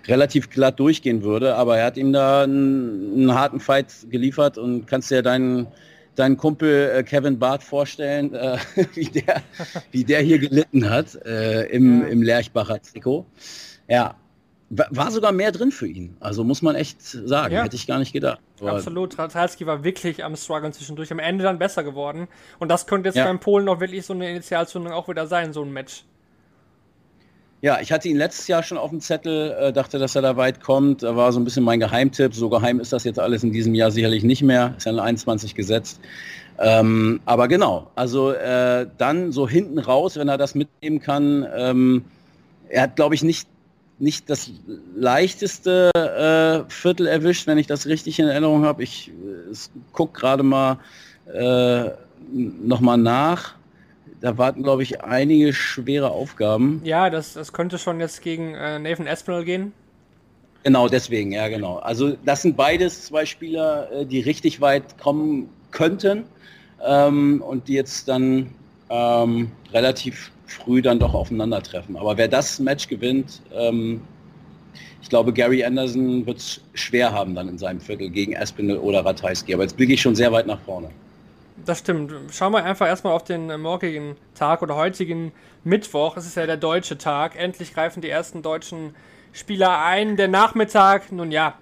relativ 0.06 0.50
glatt 0.50 0.78
durchgehen 0.78 1.22
würde, 1.22 1.54
aber 1.54 1.78
er 1.78 1.86
hat 1.86 1.96
ihm 1.96 2.12
da 2.12 2.42
einen, 2.42 3.14
einen 3.14 3.34
harten 3.34 3.60
Fight 3.60 3.86
geliefert 4.10 4.58
und 4.58 4.86
kannst 4.86 5.10
dir 5.10 5.22
deinen 5.22 5.68
deinen 6.14 6.36
Kumpel 6.36 6.90
äh, 6.94 7.02
Kevin 7.02 7.38
Barth 7.38 7.62
vorstellen, 7.62 8.34
äh, 8.34 8.58
wie, 8.94 9.06
der, 9.06 9.42
wie 9.90 10.04
der 10.04 10.20
hier 10.20 10.38
gelitten 10.38 10.88
hat 10.88 11.14
äh, 11.24 11.64
im, 11.66 12.02
ja. 12.02 12.08
im 12.08 12.22
Lerchbacher 12.22 12.80
Trikot. 12.82 13.24
Ja, 13.88 14.14
war 14.74 15.10
sogar 15.10 15.32
mehr 15.32 15.52
drin 15.52 15.70
für 15.70 15.86
ihn. 15.86 16.16
Also 16.20 16.44
muss 16.44 16.62
man 16.62 16.74
echt 16.76 17.02
sagen, 17.02 17.54
ja. 17.54 17.62
hätte 17.62 17.76
ich 17.76 17.86
gar 17.86 17.98
nicht 17.98 18.12
gedacht. 18.12 18.40
Aber 18.60 18.72
Absolut, 18.72 19.18
Ratalski 19.18 19.66
war 19.66 19.84
wirklich 19.84 20.24
am 20.24 20.34
Struggle 20.34 20.72
zwischendurch, 20.72 21.12
am 21.12 21.18
Ende 21.18 21.44
dann 21.44 21.58
besser 21.58 21.84
geworden. 21.84 22.26
Und 22.58 22.70
das 22.70 22.86
könnte 22.86 23.10
jetzt 23.10 23.16
ja. 23.16 23.24
beim 23.24 23.38
Polen 23.38 23.68
auch 23.68 23.80
wirklich 23.80 24.06
so 24.06 24.14
eine 24.14 24.30
Initialzündung 24.30 24.92
auch 24.92 25.08
wieder 25.08 25.26
sein, 25.26 25.52
so 25.52 25.62
ein 25.62 25.72
Match. 25.72 26.04
Ja, 27.60 27.80
ich 27.80 27.92
hatte 27.92 28.08
ihn 28.08 28.16
letztes 28.16 28.48
Jahr 28.48 28.62
schon 28.62 28.78
auf 28.78 28.90
dem 28.90 29.00
Zettel, 29.00 29.52
äh, 29.52 29.72
dachte, 29.72 29.98
dass 29.98 30.16
er 30.16 30.22
da 30.22 30.36
weit 30.36 30.60
kommt. 30.60 31.02
Da 31.02 31.16
war 31.16 31.30
so 31.32 31.38
ein 31.38 31.44
bisschen 31.44 31.62
mein 31.62 31.78
Geheimtipp. 31.78 32.34
So 32.34 32.48
geheim 32.48 32.80
ist 32.80 32.92
das 32.92 33.04
jetzt 33.04 33.20
alles 33.20 33.44
in 33.44 33.52
diesem 33.52 33.74
Jahr 33.74 33.90
sicherlich 33.90 34.24
nicht 34.24 34.42
mehr. 34.42 34.74
Ist 34.78 34.86
ja 34.86 34.92
in 34.92 34.98
21 34.98 35.54
gesetzt. 35.54 36.00
Ähm, 36.58 37.20
aber 37.24 37.46
genau, 37.46 37.90
also 37.94 38.32
äh, 38.32 38.86
dann 38.98 39.32
so 39.32 39.48
hinten 39.48 39.78
raus, 39.78 40.16
wenn 40.16 40.28
er 40.28 40.38
das 40.38 40.54
mitnehmen 40.54 41.00
kann. 41.00 41.46
Ähm, 41.54 42.04
er 42.68 42.82
hat, 42.82 42.96
glaube 42.96 43.14
ich, 43.14 43.22
nicht, 43.22 43.46
nicht 43.98 44.28
das 44.30 44.50
leichteste 44.94 45.90
äh, 45.94 46.70
Viertel 46.70 47.06
erwischt, 47.06 47.46
wenn 47.46 47.58
ich 47.58 47.66
das 47.66 47.86
richtig 47.86 48.18
in 48.18 48.26
Erinnerung 48.26 48.64
habe. 48.64 48.82
Ich 48.82 49.08
äh, 49.08 49.54
gucke 49.92 50.20
gerade 50.20 50.42
mal 50.42 50.78
äh, 51.32 51.90
nochmal 52.32 52.98
nach 52.98 53.54
da 54.22 54.38
warten, 54.38 54.62
glaube 54.62 54.84
ich, 54.84 55.02
einige 55.02 55.52
schwere 55.52 56.10
Aufgaben. 56.12 56.80
Ja, 56.84 57.10
das, 57.10 57.34
das 57.34 57.52
könnte 57.52 57.76
schon 57.76 58.00
jetzt 58.00 58.22
gegen 58.22 58.54
äh, 58.54 58.78
Nathan 58.78 59.06
Espinel 59.06 59.44
gehen. 59.44 59.72
Genau, 60.62 60.88
deswegen, 60.88 61.32
ja, 61.32 61.48
genau. 61.48 61.78
Also 61.78 62.16
das 62.24 62.42
sind 62.42 62.56
beides 62.56 63.06
zwei 63.06 63.26
Spieler, 63.26 63.90
äh, 63.90 64.06
die 64.06 64.20
richtig 64.20 64.60
weit 64.60 64.96
kommen 64.98 65.48
könnten 65.72 66.24
ähm, 66.86 67.42
und 67.42 67.66
die 67.66 67.74
jetzt 67.74 68.06
dann 68.08 68.50
ähm, 68.92 69.50
relativ 69.72 70.30
früh 70.46 70.82
dann 70.82 70.98
doch 70.98 71.14
aufeinandertreffen. 71.14 71.96
Aber 71.96 72.16
wer 72.18 72.28
das 72.28 72.60
Match 72.60 72.88
gewinnt, 72.88 73.40
ähm, 73.54 74.02
ich 75.00 75.08
glaube, 75.08 75.32
Gary 75.32 75.64
Anderson 75.64 76.26
wird 76.26 76.38
es 76.38 76.60
schwer 76.74 77.12
haben 77.12 77.34
dann 77.34 77.48
in 77.48 77.58
seinem 77.58 77.80
Viertel 77.80 78.10
gegen 78.10 78.34
Espinel 78.34 78.78
oder 78.78 79.04
Ratajski. 79.04 79.54
Aber 79.54 79.62
jetzt 79.62 79.76
blicke 79.76 79.94
ich 79.94 80.02
schon 80.02 80.14
sehr 80.14 80.30
weit 80.30 80.46
nach 80.46 80.60
vorne. 80.60 80.90
Das 81.64 81.80
stimmt. 81.80 82.12
Schauen 82.30 82.52
wir 82.52 82.64
einfach 82.64 82.86
erstmal 82.86 83.12
auf 83.12 83.24
den 83.24 83.60
morgigen 83.60 84.16
Tag 84.34 84.62
oder 84.62 84.76
heutigen 84.76 85.32
Mittwoch. 85.64 86.16
Es 86.16 86.26
ist 86.26 86.36
ja 86.36 86.46
der 86.46 86.56
deutsche 86.56 86.98
Tag. 86.98 87.36
Endlich 87.36 87.74
greifen 87.74 88.00
die 88.00 88.10
ersten 88.10 88.42
deutschen 88.42 88.94
Spieler 89.32 89.82
ein. 89.84 90.16
Der 90.16 90.28
Nachmittag, 90.28 91.12
nun 91.12 91.30
ja, 91.30 91.54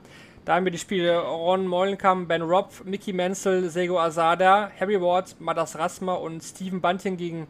da 0.44 0.54
haben 0.54 0.64
wir 0.64 0.72
die 0.72 0.78
Spiele 0.78 1.18
Ron 1.18 1.66
Mollenkamp, 1.66 2.28
Ben 2.28 2.42
Robb, 2.42 2.84
Mickey 2.84 3.12
Menzel, 3.12 3.68
Sego 3.70 3.98
Asada, 3.98 4.70
Harry 4.78 5.00
Ward, 5.00 5.40
Madas 5.40 5.78
Rasma 5.78 6.14
und 6.14 6.42
Steven 6.42 6.80
Bunting 6.80 7.16
gegen 7.16 7.46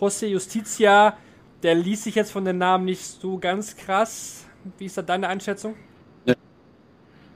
José 0.00 0.26
Justicia. 0.26 1.16
Der 1.62 1.74
ließ 1.74 2.04
sich 2.04 2.14
jetzt 2.14 2.32
von 2.32 2.44
den 2.44 2.58
Namen 2.58 2.84
nicht 2.84 3.04
so 3.04 3.38
ganz 3.38 3.76
krass. 3.76 4.44
Wie 4.78 4.86
ist 4.86 4.98
da 4.98 5.02
deine 5.02 5.28
Einschätzung? 5.28 5.74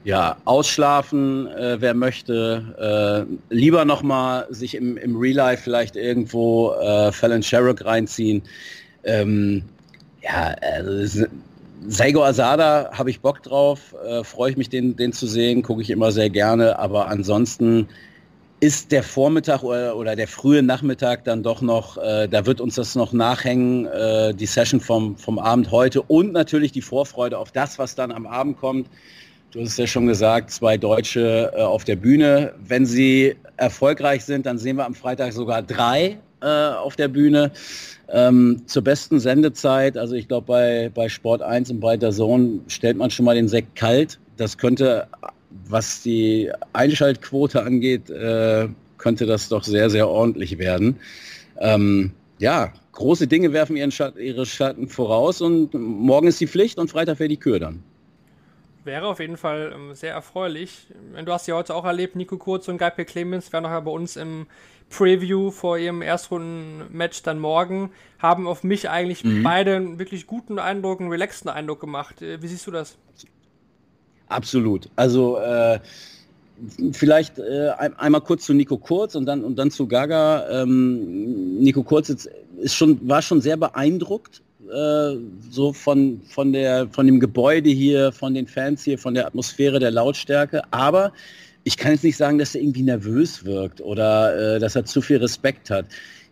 ja, 0.07 0.37
ausschlafen, 0.45 1.47
äh, 1.47 1.81
wer 1.81 1.93
möchte, 1.93 3.27
äh, 3.51 3.53
lieber 3.53 3.83
nochmal 3.83 4.47
sich 4.49 4.75
im, 4.75 4.95
im 4.95 5.17
Real 5.17 5.35
Life 5.35 5.63
vielleicht 5.63 5.97
irgendwo 5.97 6.71
äh, 6.75 7.11
Fallon 7.11 7.43
Sherrock 7.43 7.83
reinziehen. 7.83 8.41
Ähm, 9.03 9.63
ja, 10.21 10.55
also 10.61 11.25
Seigo 11.89 12.21
Asada 12.21 12.89
habe 12.91 13.09
ich 13.09 13.21
Bock 13.21 13.41
drauf, 13.43 13.95
äh, 14.05 14.21
freue 14.25 14.51
ich 14.51 14.57
mich, 14.57 14.67
den, 14.67 14.97
den 14.97 15.13
zu 15.13 15.25
sehen, 15.25 15.63
gucke 15.63 15.81
ich 15.81 15.89
immer 15.89 16.11
sehr 16.11 16.29
gerne, 16.29 16.77
aber 16.77 17.07
ansonsten 17.07 17.87
ist 18.59 18.91
der 18.91 19.03
Vormittag 19.03 19.63
oder, 19.63 19.95
oder 19.95 20.17
der 20.17 20.27
frühe 20.27 20.61
Nachmittag 20.61 21.23
dann 21.23 21.43
doch 21.43 21.61
noch, 21.61 21.97
äh, 21.97 22.27
da 22.27 22.45
wird 22.45 22.59
uns 22.59 22.75
das 22.75 22.95
noch 22.95 23.13
nachhängen, 23.13 23.85
äh, 23.85 24.33
die 24.33 24.47
Session 24.47 24.81
vom, 24.81 25.15
vom 25.15 25.39
Abend 25.39 25.71
heute 25.71 26.01
und 26.01 26.33
natürlich 26.33 26.73
die 26.73 26.81
Vorfreude 26.81 27.37
auf 27.37 27.53
das, 27.53 27.79
was 27.79 27.95
dann 27.95 28.11
am 28.11 28.27
Abend 28.27 28.57
kommt. 28.57 28.89
Du 29.51 29.61
hast 29.61 29.77
ja 29.79 29.87
schon 29.87 30.07
gesagt, 30.07 30.51
zwei 30.51 30.75
Deutsche 30.77 31.53
äh, 31.55 31.61
auf 31.61 31.85
der 31.85 31.95
Bühne. 31.95 32.53
Wenn 32.67 32.85
sie 32.85 33.37
erfolgreich 33.55 34.25
sind, 34.25 34.45
dann 34.45 34.57
sehen 34.57 34.75
wir 34.75 34.85
am 34.85 34.93
Freitag 34.93 35.31
sogar 35.31 35.61
drei 35.61 36.17
äh, 36.41 36.45
auf 36.45 36.95
der 36.95 37.07
Bühne. 37.07 37.51
Ähm, 38.09 38.61
zur 38.67 38.83
besten 38.83 39.19
Sendezeit, 39.19 39.97
also 39.97 40.15
ich 40.15 40.27
glaube 40.29 40.47
bei, 40.47 40.91
bei 40.93 41.09
Sport 41.09 41.41
1 41.41 41.71
und 41.71 41.79
bei 41.81 41.97
der 41.97 42.11
Zone 42.11 42.61
stellt 42.67 42.95
man 42.95 43.11
schon 43.11 43.25
mal 43.25 43.35
den 43.35 43.49
Sekt 43.49 43.75
kalt. 43.75 44.17
Das 44.37 44.57
könnte, 44.57 45.07
was 45.67 46.03
die 46.03 46.49
Einschaltquote 46.71 47.61
angeht, 47.63 48.09
äh, 48.09 48.69
könnte 48.97 49.25
das 49.25 49.49
doch 49.49 49.63
sehr, 49.63 49.89
sehr 49.89 50.07
ordentlich 50.07 50.57
werden. 50.57 50.97
Ähm, 51.59 52.11
ja, 52.39 52.71
große 52.93 53.27
Dinge 53.27 53.51
werfen 53.51 53.75
ihren 53.75 53.91
Schatten, 53.91 54.19
ihre 54.19 54.45
Schatten 54.45 54.87
voraus 54.87 55.41
und 55.41 55.73
morgen 55.73 56.27
ist 56.27 56.39
die 56.39 56.47
Pflicht 56.47 56.77
und 56.77 56.89
Freitag 56.89 57.19
wäre 57.19 57.29
die 57.29 57.37
Kür 57.37 57.59
dann 57.59 57.83
wäre 58.87 59.05
auf 59.05 59.19
jeden 59.19 59.37
Fall 59.37 59.71
ähm, 59.75 59.93
sehr 59.93 60.13
erfreulich. 60.13 60.87
Du 61.23 61.31
hast 61.31 61.45
ja 61.45 61.55
heute 61.55 61.75
auch 61.75 61.85
erlebt, 61.85 62.15
Nico 62.15 62.37
Kurz 62.37 62.67
und 62.67 62.79
Geipel 62.79 63.05
Clemens 63.05 63.53
werden 63.53 63.65
nachher 63.65 63.81
bei 63.81 63.91
uns 63.91 64.15
im 64.15 64.47
Preview 64.89 65.51
vor 65.51 65.77
ihrem 65.77 66.01
Erstrunden-Match 66.01 67.23
dann 67.23 67.39
morgen, 67.39 67.91
haben 68.19 68.47
auf 68.47 68.63
mich 68.63 68.89
eigentlich 68.89 69.23
mhm. 69.23 69.43
beide 69.43 69.75
einen 69.75 69.99
wirklich 69.99 70.27
guten 70.27 70.59
Eindruck, 70.59 71.01
einen 71.01 71.09
relaxten 71.09 71.49
Eindruck 71.49 71.79
gemacht. 71.79 72.21
Äh, 72.21 72.41
wie 72.41 72.47
siehst 72.47 72.65
du 72.67 72.71
das? 72.71 72.97
Absolut. 74.29 74.89
Also 74.95 75.37
äh, 75.37 75.79
vielleicht 76.91 77.39
äh, 77.39 77.69
einmal 77.97 78.21
kurz 78.21 78.45
zu 78.45 78.53
Nico 78.53 78.77
Kurz 78.77 79.15
und 79.15 79.25
dann 79.25 79.43
und 79.43 79.57
dann 79.57 79.71
zu 79.71 79.87
Gaga. 79.87 80.63
Ähm, 80.63 81.59
Nico 81.59 81.83
Kurz 81.83 82.09
ist 82.09 82.75
schon, 82.75 83.07
war 83.07 83.21
schon 83.21 83.41
sehr 83.41 83.57
beeindruckt 83.57 84.41
äh, 84.69 85.17
so 85.49 85.73
von, 85.73 86.21
von, 86.27 86.51
der, 86.51 86.87
von 86.89 87.05
dem 87.05 87.19
Gebäude 87.19 87.69
hier, 87.69 88.11
von 88.11 88.33
den 88.33 88.47
Fans 88.47 88.83
hier, 88.83 88.97
von 88.97 89.13
der 89.13 89.27
Atmosphäre, 89.27 89.79
der 89.79 89.91
Lautstärke. 89.91 90.61
Aber 90.71 91.13
ich 91.67 91.75
kann 91.75 91.91
jetzt 91.91 92.05
nicht 92.05 92.15
sagen, 92.15 92.37
dass 92.37 92.55
er 92.55 92.61
irgendwie 92.61 92.81
nervös 92.81 93.43
wirkt 93.43 93.81
oder 93.81 94.55
äh, 94.55 94.59
dass 94.59 94.77
er 94.77 94.85
zu 94.85 95.01
viel 95.01 95.17
Respekt 95.17 95.69
hat. 95.69 95.87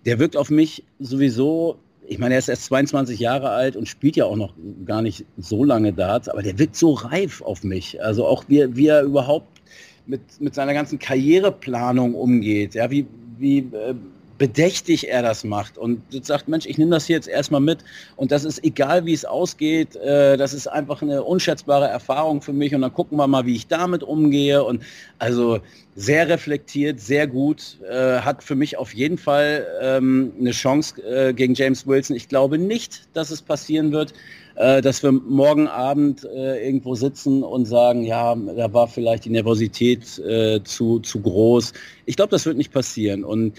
Der 0.06 0.18
wirkt 0.18 0.38
auf 0.38 0.50
mich 0.50 0.86
sowieso, 1.00 1.76
ich 2.08 2.20
meine, 2.20 2.36
er 2.36 2.40
ist 2.40 2.48
erst 2.48 2.64
22 2.66 3.20
Jahre 3.20 3.50
alt 3.50 3.76
und 3.76 3.86
spielt 3.90 4.16
ja 4.16 4.24
auch 4.26 4.38
noch 4.38 4.54
gar 4.86 5.02
nicht 5.02 5.26
so 5.38 5.66
lange 5.66 5.92
Darts, 5.92 6.30
aber 6.30 6.42
der 6.42 6.58
wirkt 6.58 6.78
so 6.78 6.94
reif 6.94 7.42
auf 7.42 7.66
mich. 7.66 8.02
Also 8.02 8.26
auch 8.26 8.46
wie, 8.48 8.78
wie 8.78 8.88
er 8.88 9.04
überhaupt 9.04 9.62
mit, 10.06 10.22
mit 10.40 10.56
seiner 10.56 10.74
ganzen 10.74 11.00
Karriereplanung 11.00 12.16
umgeht, 12.16 12.74
ja, 12.74 12.90
wie, 12.90 13.06
wie 13.38 13.58
äh, 13.58 13.94
bedächtig 14.38 15.10
er 15.10 15.22
das 15.22 15.44
macht. 15.44 15.78
Und 15.78 16.02
sagt, 16.26 16.48
Mensch, 16.48 16.66
ich 16.66 16.78
nehme 16.78 16.92
das 16.92 17.06
hier 17.06 17.16
jetzt 17.16 17.28
erstmal 17.28 17.62
mit. 17.62 17.80
Und 18.16 18.32
das 18.32 18.46
ist 18.46 18.64
egal, 18.64 19.06
wie 19.06 19.14
es 19.14 19.26
ausgeht, 19.26 19.96
äh, 19.96 20.38
das 20.38 20.54
ist 20.54 20.68
einfach 20.68 21.02
eine 21.02 21.24
unschätzbare 21.24 21.88
Erfahrung 21.88 22.42
für 22.42 22.54
mich. 22.54 22.74
Und 22.76 22.82
dann 22.82 22.94
gucken 22.94 23.18
wir 23.18 23.28
mal, 23.28 23.46
wie 23.46 23.56
ich 23.56 23.68
damit 23.68 24.04
umgehe. 24.04 24.64
Und 24.64 24.84
also 25.20 25.60
sehr 25.96 26.28
reflektiert, 26.28 27.00
sehr 27.00 27.26
gut, 27.26 27.78
äh, 27.90 28.20
hat 28.20 28.44
für 28.44 28.56
mich 28.56 28.78
auf 28.78 28.94
jeden 28.94 29.18
Fall 29.18 29.66
ähm, 29.82 30.34
eine 30.40 30.52
Chance 30.52 31.02
äh, 31.02 31.34
gegen 31.34 31.54
James 31.54 31.88
Wilson. 31.88 32.16
Ich 32.16 32.28
glaube 32.28 32.58
nicht, 32.58 33.08
dass 33.14 33.32
es 33.32 33.42
passieren 33.42 33.94
wird, 33.94 34.14
äh, 34.56 34.82
dass 34.82 35.04
wir 35.04 35.12
morgen 35.12 35.68
Abend 35.68 36.26
äh, 36.26 36.66
irgendwo 36.66 36.96
sitzen 36.96 37.44
und 37.44 37.66
sagen, 37.66 38.04
ja, 38.04 38.36
da 38.36 38.74
war 38.74 38.88
vielleicht 38.88 39.26
die 39.26 39.30
Nervosität 39.30 40.20
äh, 40.20 40.62
zu, 40.64 41.00
zu 41.00 41.22
groß. 41.22 41.74
Ich 42.06 42.16
glaube, 42.18 42.32
das 42.32 42.46
wird 42.46 42.58
nicht 42.58 42.74
passieren. 42.74 43.24
Und 43.24 43.54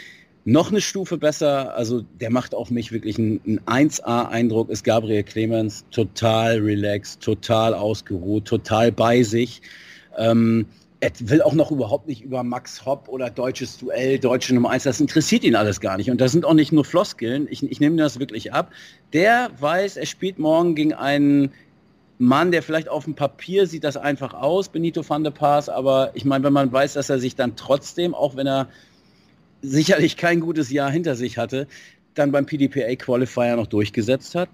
noch 0.46 0.70
eine 0.70 0.80
Stufe 0.80 1.18
besser, 1.18 1.74
also 1.74 2.02
der 2.20 2.30
macht 2.30 2.54
auf 2.54 2.70
mich 2.70 2.92
wirklich 2.92 3.18
einen, 3.18 3.40
einen 3.66 3.90
1A-Eindruck, 3.90 4.70
ist 4.70 4.84
Gabriel 4.84 5.24
Clemens. 5.24 5.84
Total 5.90 6.58
relaxed, 6.58 7.20
total 7.20 7.74
ausgeruht, 7.74 8.44
total 8.44 8.92
bei 8.92 9.24
sich. 9.24 9.60
Ähm, 10.16 10.66
er 11.00 11.10
will 11.18 11.42
auch 11.42 11.52
noch 11.52 11.72
überhaupt 11.72 12.06
nicht 12.06 12.22
über 12.22 12.44
Max 12.44 12.86
Hopp 12.86 13.08
oder 13.08 13.28
deutsches 13.28 13.76
Duell, 13.78 14.20
deutsche 14.20 14.54
Nummer 14.54 14.70
1, 14.70 14.84
das 14.84 15.00
interessiert 15.00 15.42
ihn 15.42 15.56
alles 15.56 15.80
gar 15.80 15.96
nicht. 15.96 16.12
Und 16.12 16.20
das 16.20 16.30
sind 16.30 16.44
auch 16.44 16.54
nicht 16.54 16.70
nur 16.70 16.84
Floskeln, 16.84 17.48
ich, 17.50 17.64
ich 17.64 17.80
nehme 17.80 17.96
das 17.96 18.20
wirklich 18.20 18.52
ab. 18.52 18.70
Der 19.12 19.50
weiß, 19.58 19.96
er 19.96 20.06
spielt 20.06 20.38
morgen 20.38 20.76
gegen 20.76 20.94
einen 20.94 21.50
Mann, 22.18 22.52
der 22.52 22.62
vielleicht 22.62 22.88
auf 22.88 23.04
dem 23.04 23.14
Papier 23.14 23.66
sieht 23.66 23.82
das 23.82 23.96
einfach 23.96 24.32
aus, 24.32 24.68
Benito 24.68 25.06
van 25.06 25.24
der 25.24 25.32
Paas, 25.32 25.68
aber 25.68 26.12
ich 26.14 26.24
meine, 26.24 26.44
wenn 26.44 26.52
man 26.52 26.72
weiß, 26.72 26.92
dass 26.92 27.10
er 27.10 27.18
sich 27.18 27.34
dann 27.34 27.56
trotzdem, 27.56 28.14
auch 28.14 28.36
wenn 28.36 28.46
er 28.46 28.68
sicherlich 29.66 30.16
kein 30.16 30.40
gutes 30.40 30.70
Jahr 30.70 30.90
hinter 30.90 31.14
sich 31.16 31.38
hatte, 31.38 31.66
dann 32.14 32.32
beim 32.32 32.46
PDPA 32.46 32.94
Qualifier 32.96 33.56
noch 33.56 33.66
durchgesetzt 33.66 34.34
hat, 34.34 34.48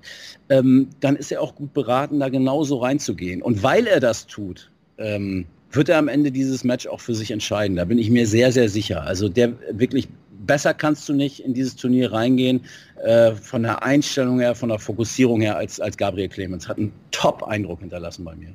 ähm, 0.48 0.88
dann 1.00 1.16
ist 1.16 1.30
er 1.30 1.40
auch 1.40 1.54
gut 1.54 1.72
beraten, 1.74 2.20
da 2.20 2.28
genauso 2.28 2.78
reinzugehen. 2.78 3.40
Und 3.42 3.62
weil 3.62 3.86
er 3.86 4.00
das 4.00 4.26
tut, 4.26 4.70
ähm, 4.98 5.46
wird 5.70 5.88
er 5.88 5.98
am 5.98 6.08
Ende 6.08 6.30
dieses 6.30 6.64
Match 6.64 6.86
auch 6.86 7.00
für 7.00 7.14
sich 7.14 7.30
entscheiden. 7.30 7.76
Da 7.76 7.84
bin 7.84 7.98
ich 7.98 8.10
mir 8.10 8.26
sehr, 8.26 8.52
sehr 8.52 8.68
sicher. 8.68 9.02
Also 9.02 9.28
der 9.28 9.52
wirklich 9.70 10.08
besser 10.46 10.74
kannst 10.74 11.08
du 11.08 11.14
nicht 11.14 11.40
in 11.40 11.54
dieses 11.54 11.76
Turnier 11.76 12.12
reingehen, 12.12 12.64
äh, 13.02 13.32
von 13.32 13.62
der 13.62 13.82
Einstellung 13.82 14.40
her, 14.40 14.54
von 14.54 14.68
der 14.68 14.78
Fokussierung 14.78 15.40
her, 15.40 15.56
als, 15.56 15.80
als 15.80 15.96
Gabriel 15.96 16.28
Clemens. 16.28 16.68
Hat 16.68 16.78
einen 16.78 16.92
Top-Eindruck 17.10 17.80
hinterlassen 17.80 18.24
bei 18.24 18.34
mir. 18.34 18.52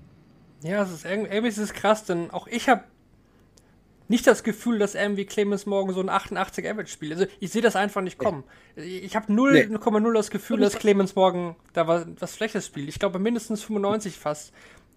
Ja, 0.63 0.84
es 0.84 0.91
ist 0.91 1.06
irgendwie 1.06 1.48
ist 1.48 1.58
es 1.58 1.74
krass, 1.74 2.04
denn 2.04 2.32
auch 2.32 2.48
ich 2.48 2.67
habe 2.67 2.84
nicht 4.08 4.26
das 4.26 4.43
Gefühl, 4.43 4.80
dass 4.80 4.96
irgendwie 4.96 5.26
Clemens 5.26 5.65
morgen 5.65 5.93
so 5.93 6.00
ein 6.00 6.10
88 6.10 6.67
Average 6.70 6.91
spielt. 6.91 7.13
Also 7.13 7.26
ich 7.39 7.52
sehe 7.52 7.62
das 7.62 7.76
einfach 7.76 8.02
nicht 8.02 8.17
kommen. 8.17 8.43
Nee. 8.76 9.00
Ich 9.00 9.15
habe 9.15 9.32
0,0 9.32 10.00
nee. 10.00 10.13
das 10.13 10.30
Gefühl, 10.30 10.60
dass 10.60 10.78
Clemens 10.78 11.15
morgen 11.15 11.56
da 11.74 11.88
was, 11.88 12.06
was 12.20 12.36
Schlechtes 12.36 12.65
spielt. 12.65 12.89
Ich 12.89 13.00
glaube 13.00 13.20
mindestens 13.20 13.63
95 13.63 14.17
fast. 14.17 14.54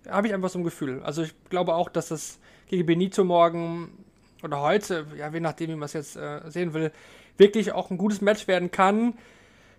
Habe 0.08 0.28
ich 0.28 0.34
einfach 0.34 0.48
so 0.48 0.58
ein 0.58 0.64
Gefühl. 0.64 1.02
Also 1.02 1.22
ich 1.22 1.34
glaube 1.50 1.74
auch, 1.74 1.88
dass 1.88 2.08
das 2.08 2.38
gegen 2.68 2.86
Benito 2.86 3.24
morgen 3.24 4.04
oder 4.42 4.60
heute, 4.60 5.06
ja, 5.18 5.28
je 5.28 5.40
nachdem, 5.40 5.70
wie 5.70 5.74
man 5.74 5.86
es 5.86 5.92
jetzt 5.92 6.16
äh, 6.16 6.40
sehen 6.48 6.72
will, 6.72 6.92
wirklich 7.36 7.72
auch 7.72 7.90
ein 7.90 7.98
gutes 7.98 8.20
Match 8.20 8.46
werden 8.46 8.70
kann. 8.70 9.14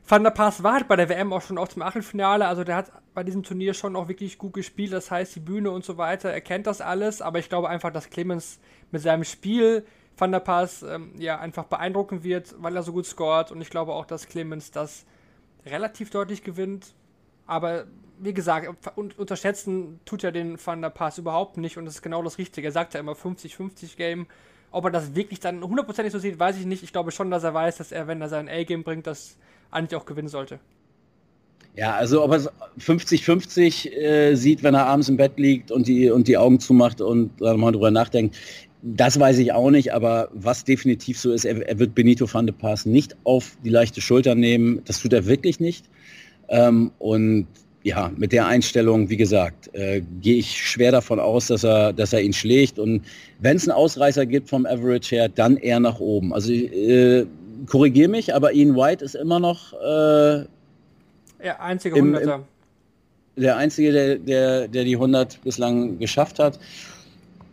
Van 0.07 0.23
der 0.23 0.31
Pass 0.31 0.63
war 0.63 0.73
halt 0.73 0.87
bei 0.87 0.95
der 0.95 1.09
WM 1.09 1.31
auch 1.31 1.41
schon 1.41 1.57
auch 1.57 1.67
zum 1.67 1.81
Achtelfinale, 1.81 2.47
also 2.47 2.63
der 2.63 2.75
hat 2.75 2.91
bei 3.13 3.23
diesem 3.23 3.43
Turnier 3.43 3.73
schon 3.73 3.95
auch 3.95 4.07
wirklich 4.07 4.37
gut 4.37 4.53
gespielt, 4.53 4.93
das 4.93 5.11
heißt 5.11 5.35
die 5.35 5.39
Bühne 5.39 5.71
und 5.71 5.85
so 5.85 5.97
weiter, 5.97 6.29
er 6.29 6.41
kennt 6.41 6.67
das 6.67 6.81
alles, 6.81 7.21
aber 7.21 7.39
ich 7.39 7.49
glaube 7.49 7.69
einfach, 7.69 7.91
dass 7.91 8.09
Clemens 8.09 8.59
mit 8.91 9.01
seinem 9.01 9.23
Spiel 9.23 9.85
Van 10.17 10.31
der 10.31 10.39
Pass 10.39 10.83
ähm, 10.83 11.13
ja 11.17 11.39
einfach 11.39 11.65
beeindrucken 11.65 12.23
wird, 12.23 12.55
weil 12.59 12.75
er 12.75 12.83
so 12.83 12.91
gut 12.91 13.05
scoret 13.05 13.51
und 13.51 13.61
ich 13.61 13.69
glaube 13.69 13.93
auch, 13.93 14.05
dass 14.05 14.27
Clemens 14.27 14.71
das 14.71 15.05
relativ 15.65 16.09
deutlich 16.09 16.43
gewinnt, 16.43 16.93
aber 17.45 17.85
wie 18.21 18.33
gesagt, 18.33 18.67
un 18.95 19.11
unterschätzen 19.17 19.99
tut 20.05 20.23
er 20.23 20.31
den 20.31 20.63
Van 20.63 20.81
der 20.81 20.91
Pass 20.91 21.17
überhaupt 21.17 21.57
nicht 21.57 21.77
und 21.77 21.85
das 21.85 21.95
ist 21.95 22.01
genau 22.03 22.21
das 22.21 22.37
Richtige. 22.37 22.67
Er 22.67 22.71
sagt 22.71 22.93
ja 22.93 22.99
immer 22.99 23.13
50-50 23.13 23.97
Game. 23.97 24.27
Ob 24.69 24.85
er 24.85 24.91
das 24.91 25.15
wirklich 25.15 25.39
dann 25.39 25.63
hundertprozentig 25.63 26.13
so 26.13 26.19
sieht, 26.19 26.39
weiß 26.39 26.57
ich 26.57 26.65
nicht. 26.65 26.83
Ich 26.83 26.93
glaube 26.93 27.11
schon, 27.11 27.31
dass 27.31 27.43
er 27.43 27.53
weiß, 27.53 27.77
dass 27.77 27.91
er, 27.91 28.07
wenn 28.07 28.21
er 28.21 28.29
sein 28.29 28.47
A-Game 28.47 28.83
bringt, 28.83 29.07
das 29.07 29.37
eigentlich 29.71 29.99
auch 29.99 30.05
gewinnen 30.05 30.27
sollte. 30.27 30.59
Ja, 31.75 31.95
also 31.95 32.23
ob 32.23 32.31
er 32.31 32.51
50-50 32.79 33.89
äh, 33.91 34.35
sieht, 34.35 34.61
wenn 34.61 34.75
er 34.75 34.85
abends 34.87 35.07
im 35.07 35.17
Bett 35.17 35.33
liegt 35.37 35.71
und 35.71 35.87
die, 35.87 36.09
und 36.09 36.27
die 36.27 36.37
Augen 36.37 36.59
zumacht 36.59 36.99
und 36.99 37.31
dann 37.39 37.59
mal 37.59 37.71
drüber 37.71 37.91
nachdenkt, 37.91 38.35
das 38.83 39.19
weiß 39.19 39.37
ich 39.37 39.53
auch 39.53 39.69
nicht, 39.69 39.93
aber 39.93 40.29
was 40.33 40.63
definitiv 40.63 41.19
so 41.19 41.31
ist, 41.31 41.45
er, 41.45 41.65
er, 41.67 41.79
wird 41.79 41.95
Benito 41.95 42.31
van 42.31 42.47
de 42.47 42.55
Pass 42.55 42.85
nicht 42.85 43.15
auf 43.23 43.55
die 43.63 43.69
leichte 43.69 44.01
Schulter 44.01 44.35
nehmen. 44.35 44.81
Das 44.85 44.99
tut 44.99 45.13
er 45.13 45.27
wirklich 45.27 45.59
nicht. 45.59 45.85
Ähm, 46.49 46.91
und 46.97 47.47
ja, 47.83 48.11
mit 48.15 48.31
der 48.31 48.47
Einstellung, 48.47 49.09
wie 49.09 49.17
gesagt, 49.17 49.73
äh, 49.73 50.01
gehe 50.21 50.37
ich 50.37 50.57
schwer 50.57 50.91
davon 50.91 51.19
aus, 51.19 51.47
dass 51.47 51.63
er, 51.63 51.93
dass 51.93 52.13
er 52.13 52.21
ihn 52.21 52.33
schlägt. 52.33 52.79
Und 52.79 53.03
wenn 53.39 53.57
es 53.57 53.67
einen 53.67 53.77
Ausreißer 53.77 54.25
gibt 54.25 54.49
vom 54.49 54.65
Average 54.65 55.15
her, 55.15 55.29
dann 55.29 55.57
eher 55.57 55.79
nach 55.79 55.99
oben. 55.99 56.33
Also 56.33 56.51
äh, 56.51 57.25
korrigiere 57.67 58.09
mich, 58.09 58.33
aber 58.33 58.53
Ian 58.53 58.75
White 58.75 59.03
ist 59.03 59.15
immer 59.15 59.39
noch 59.39 59.73
äh, 59.73 60.45
ja, 61.43 61.59
einzige 61.59 61.97
im, 61.97 62.15
Im, 62.15 62.43
der 63.35 63.57
einzige, 63.57 63.91
der, 63.91 64.15
der, 64.17 64.67
der 64.67 64.83
die 64.83 64.95
100 64.95 65.41
bislang 65.43 65.99
geschafft 65.99 66.39
hat. 66.39 66.59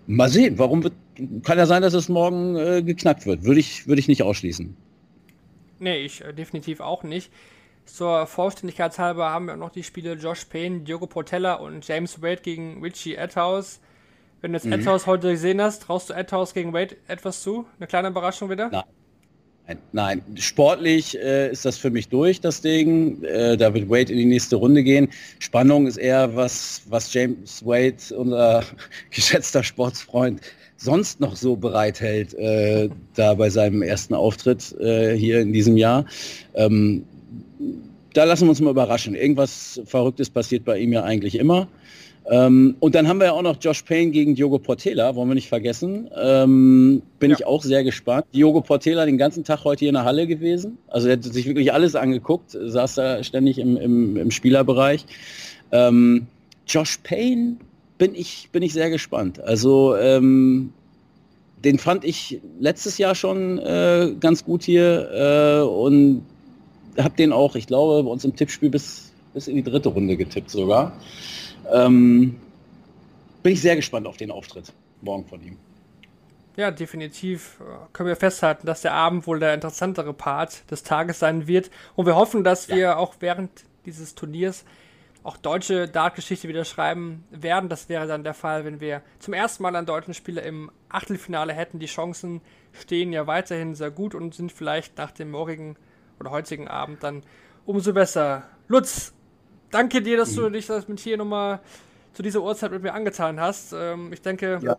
Mal 0.07 0.29
sehen, 0.29 0.59
warum 0.59 0.83
wird, 0.85 0.95
kann 1.43 1.59
ja 1.59 1.67
sein, 1.67 1.83
dass 1.83 1.95
es 1.95 2.09
morgen 2.09 2.57
äh, 2.57 2.83
geknackt 2.83 3.27
wird. 3.27 3.45
Würde 3.45 3.61
ich, 3.61 3.87
würde 3.87 4.01
ich 4.01 4.09
nicht 4.09 4.23
ausschließen. 4.23 4.77
Nee, 5.79 5.99
ich 5.99 6.25
äh, 6.25 6.33
definitiv 6.33 6.81
auch 6.81 7.03
nicht. 7.03 7.31
Zur 7.85 8.27
Vollständigkeitshalber 8.27 9.31
haben 9.31 9.47
wir 9.47 9.57
noch 9.57 9.71
die 9.71 9.83
Spiele 9.83 10.15
Josh 10.15 10.45
Payne, 10.45 10.81
Diogo 10.81 11.07
Portella 11.07 11.55
und 11.55 11.87
James 11.87 12.21
Wade 12.21 12.43
gegen 12.43 12.83
Richie 12.83 13.15
Edhouse. 13.15 13.81
Wenn 14.41 14.53
du 14.53 14.59
jetzt 14.59 14.67
mhm. 14.67 14.73
Edhouse 14.73 15.07
heute 15.07 15.31
gesehen 15.31 15.61
hast, 15.61 15.83
traust 15.83 16.11
du 16.11 16.15
Edhouse 16.15 16.53
gegen 16.53 16.73
Wade 16.73 16.97
etwas 17.07 17.43
zu? 17.43 17.67
Eine 17.79 17.87
kleine 17.87 18.09
Überraschung 18.09 18.51
wieder? 18.51 18.69
Nein. 18.69 18.85
Nein, 19.93 20.23
sportlich 20.37 21.19
äh, 21.19 21.51
ist 21.51 21.67
das 21.67 21.77
für 21.77 21.91
mich 21.91 22.09
durch, 22.09 22.41
das 22.41 22.63
Ding. 22.63 23.23
Äh, 23.23 23.57
da 23.59 23.75
wird 23.75 23.91
Wade 23.91 24.13
in 24.13 24.19
die 24.19 24.25
nächste 24.25 24.57
Runde 24.57 24.83
gehen. 24.83 25.09
Spannung 25.41 25.87
ist 25.87 25.99
eher, 25.99 26.35
was, 26.35 26.83
was 26.89 27.13
James 27.13 27.65
Wade, 27.65 27.97
unser 28.17 28.65
geschätzter 29.11 29.63
Sportsfreund, 29.63 30.41
sonst 30.79 31.21
noch 31.21 31.37
so 31.37 31.55
bereithält, 31.55 32.33
äh, 32.35 32.89
da 33.15 33.35
bei 33.35 33.51
seinem 33.51 33.83
ersten 33.83 34.15
Auftritt 34.15 34.73
äh, 34.81 35.15
hier 35.15 35.41
in 35.41 35.53
diesem 35.53 35.77
Jahr. 35.77 36.07
Ähm, 36.55 37.05
da 38.15 38.25
lassen 38.25 38.47
wir 38.47 38.51
uns 38.51 38.61
mal 38.63 38.71
überraschen. 38.71 39.15
Irgendwas 39.15 39.83
Verrücktes 39.85 40.31
passiert 40.31 40.65
bei 40.65 40.79
ihm 40.79 40.95
ja 40.95 41.05
eigentlich 41.05 41.35
immer. 41.35 41.69
Ähm, 42.31 42.77
und 42.81 42.95
dann 42.95 43.09
haben 43.09 43.19
wir 43.19 43.27
ja 43.27 43.33
auch 43.33 43.43
noch 43.43 43.57
Josh 43.61 43.83
Payne 43.83 44.11
gegen 44.11 44.35
Diogo 44.35 44.59
Portela, 44.59 45.15
wollen 45.15 45.29
wir 45.29 45.35
nicht 45.35 45.49
vergessen. 45.49 46.11
Ähm, 46.15 47.03
bin 47.19 47.31
ja. 47.31 47.37
ich 47.39 47.47
auch 47.47 47.63
sehr 47.63 47.85
gespannt. 47.85 48.27
Diogo 48.35 48.61
Portela 48.61 49.07
den 49.07 49.17
ganzen 49.17 49.45
Tag 49.45 49.65
heute 49.65 49.81
hier 49.81 49.89
in 49.89 49.95
der 49.95 50.05
Halle 50.05 50.27
gewesen. 50.27 50.77
Also 50.89 51.09
er 51.09 51.15
hat 51.15 51.25
sich 51.25 51.47
wirklich 51.47 51.73
alles 51.73 51.95
angeguckt, 51.95 52.51
saß 52.51 52.97
da 52.97 53.23
ständig 53.23 53.59
im, 53.59 53.77
im, 53.79 54.17
im 54.19 54.31
Spielerbereich. 54.31 55.07
Ähm, 55.73 56.27
Josh 56.67 56.99
Payne 57.03 57.57
bin 57.97 58.15
ich, 58.15 58.51
bin 58.53 58.63
ich 58.63 58.75
sehr 58.75 58.91
gespannt. 58.91 59.41
Also 59.41 59.97
ähm, 59.97 60.73
den 61.65 61.79
fand 61.79 62.05
ich 62.05 62.41
letztes 62.61 62.99
Jahr 62.99 63.15
schon 63.15 63.59
äh, 63.59 64.13
ganz 64.21 64.45
gut 64.45 64.63
hier 64.63 65.11
äh, 65.13 65.67
und 65.67 66.23
habe 66.99 67.17
den 67.17 67.33
auch, 67.33 67.57
ich 67.57 67.67
glaube, 67.67 68.03
bei 68.03 68.11
uns 68.11 68.25
im 68.25 68.37
Tippspiel 68.37 68.69
bis, 68.71 69.13
bis 69.33 69.49
in 69.49 69.57
die 69.57 69.63
dritte 69.63 69.89
Runde 69.89 70.17
getippt 70.17 70.51
sogar. 70.51 70.93
Ähm, 71.73 72.41
bin 73.43 73.53
ich 73.53 73.61
sehr 73.61 73.77
gespannt 73.77 74.07
auf 74.07 74.17
den 74.17 74.31
Auftritt 74.31 74.73
morgen 75.01 75.27
von 75.27 75.43
ihm. 75.43 75.57
Ja, 76.57 76.73
definitiv 76.73 77.61
äh, 77.61 77.65
können 77.93 78.09
wir 78.09 78.17
festhalten, 78.17 78.67
dass 78.67 78.83
der 78.83 78.93
Abend 78.93 79.27
wohl 79.27 79.39
der 79.39 79.55
interessantere 79.55 80.13
Part 80.13 80.69
des 80.71 80.83
Tages 80.83 81.21
sein 81.21 81.47
wird. 81.47 81.71
Und 81.95 82.07
wir 82.07 82.17
hoffen, 82.17 82.43
dass 82.43 82.67
ja. 82.67 82.77
wir 82.77 82.99
auch 82.99 83.15
während 83.21 83.51
dieses 83.87 84.15
Turniers 84.17 84.65
auch 85.23 85.37
deutsche 85.37 85.89
Dartgeschichte 85.89 86.49
wieder 86.49 86.65
schreiben 86.65 87.25
werden. 87.31 87.69
Das 87.69 87.89
wäre 87.89 88.07
dann 88.07 88.25
der 88.25 88.35
Fall, 88.35 88.65
wenn 88.65 88.81
wir 88.81 89.03
zum 89.19 89.35
ersten 89.35 89.63
Mal 89.63 89.77
einen 89.77 89.87
deutschen 89.87 90.15
Spieler 90.15 90.43
im 90.43 90.71
Achtelfinale 90.89 91.53
hätten. 91.53 91.79
Die 91.79 91.87
Chancen 91.87 92.41
stehen 92.73 93.13
ja 93.13 93.27
weiterhin 93.27 93.75
sehr 93.75 93.91
gut 93.91 94.15
und 94.15 94.35
sind 94.35 94.51
vielleicht 94.51 94.99
nach 94.99 95.11
dem 95.11 95.31
morgigen 95.31 95.77
oder 96.19 96.31
heutigen 96.31 96.67
Abend 96.67 97.03
dann 97.03 97.23
umso 97.67 97.93
besser. 97.93 98.45
Lutz, 98.69 99.13
danke 99.71 100.03
dir, 100.03 100.17
dass 100.17 100.33
mhm. 100.33 100.43
du 100.43 100.51
dich 100.51 100.67
das 100.67 100.89
mit 100.89 101.01
hier 101.01 101.17
nochmal 101.17 101.61
zu 102.13 102.23
dieser 102.23 102.43
Uhrzeit 102.43 102.73
mit 102.73 102.83
mir 102.83 102.95
angetan 102.95 103.41
hast. 103.41 103.73
Ähm, 103.73 104.13
ich 104.13 104.23
denke, 104.23 104.59
ja. 104.63 104.77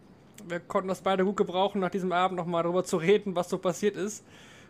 wir 0.47 0.60
konnten 0.60 0.89
das 0.89 1.02
beide 1.02 1.23
gut 1.23 1.38
gebrauchen, 1.38 1.80
nach 1.80 1.91
diesem 1.91 2.12
Abend 2.12 2.38
nochmal 2.38 2.63
darüber 2.63 2.84
zu 2.84 2.97
reden, 2.97 3.36
was 3.36 3.49
so 3.49 3.58
passiert 3.58 3.95
ist. 3.95 4.23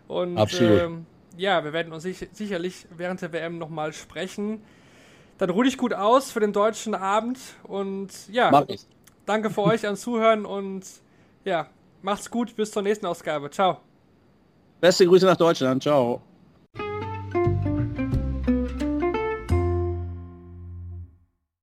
Und 0.08 0.38
Absolut. 0.38 0.82
Ähm, 0.82 1.06
ja, 1.38 1.64
wir 1.64 1.74
werden 1.74 1.94
uns 1.94 2.04
sich, 2.04 2.28
sicherlich 2.34 2.86
während 2.96 3.22
der 3.22 3.32
WM 3.32 3.58
nochmal 3.58 3.94
sprechen. 3.94 4.62
Dann 5.38 5.50
ruh 5.50 5.64
dich 5.64 5.78
gut 5.78 5.94
aus 5.94 6.32
für 6.32 6.42
den 6.42 6.52
deutschen 6.52 6.94
Abend 6.94 7.40
und 7.64 8.10
ja, 8.30 8.66
danke 9.26 9.50
für 9.50 9.62
euch 9.64 9.86
ans 9.86 10.02
Zuhören 10.02 10.46
und 10.46 10.84
ja, 11.46 11.68
macht's 12.02 12.30
gut, 12.30 12.56
bis 12.58 12.72
zur 12.72 12.82
nächsten 12.82 13.06
Ausgabe. 13.06 13.50
Ciao. 13.50 13.78
Beste 14.82 15.06
Grüße 15.06 15.26
nach 15.26 15.38
Deutschland. 15.38 15.82
Ciao. 15.84 16.22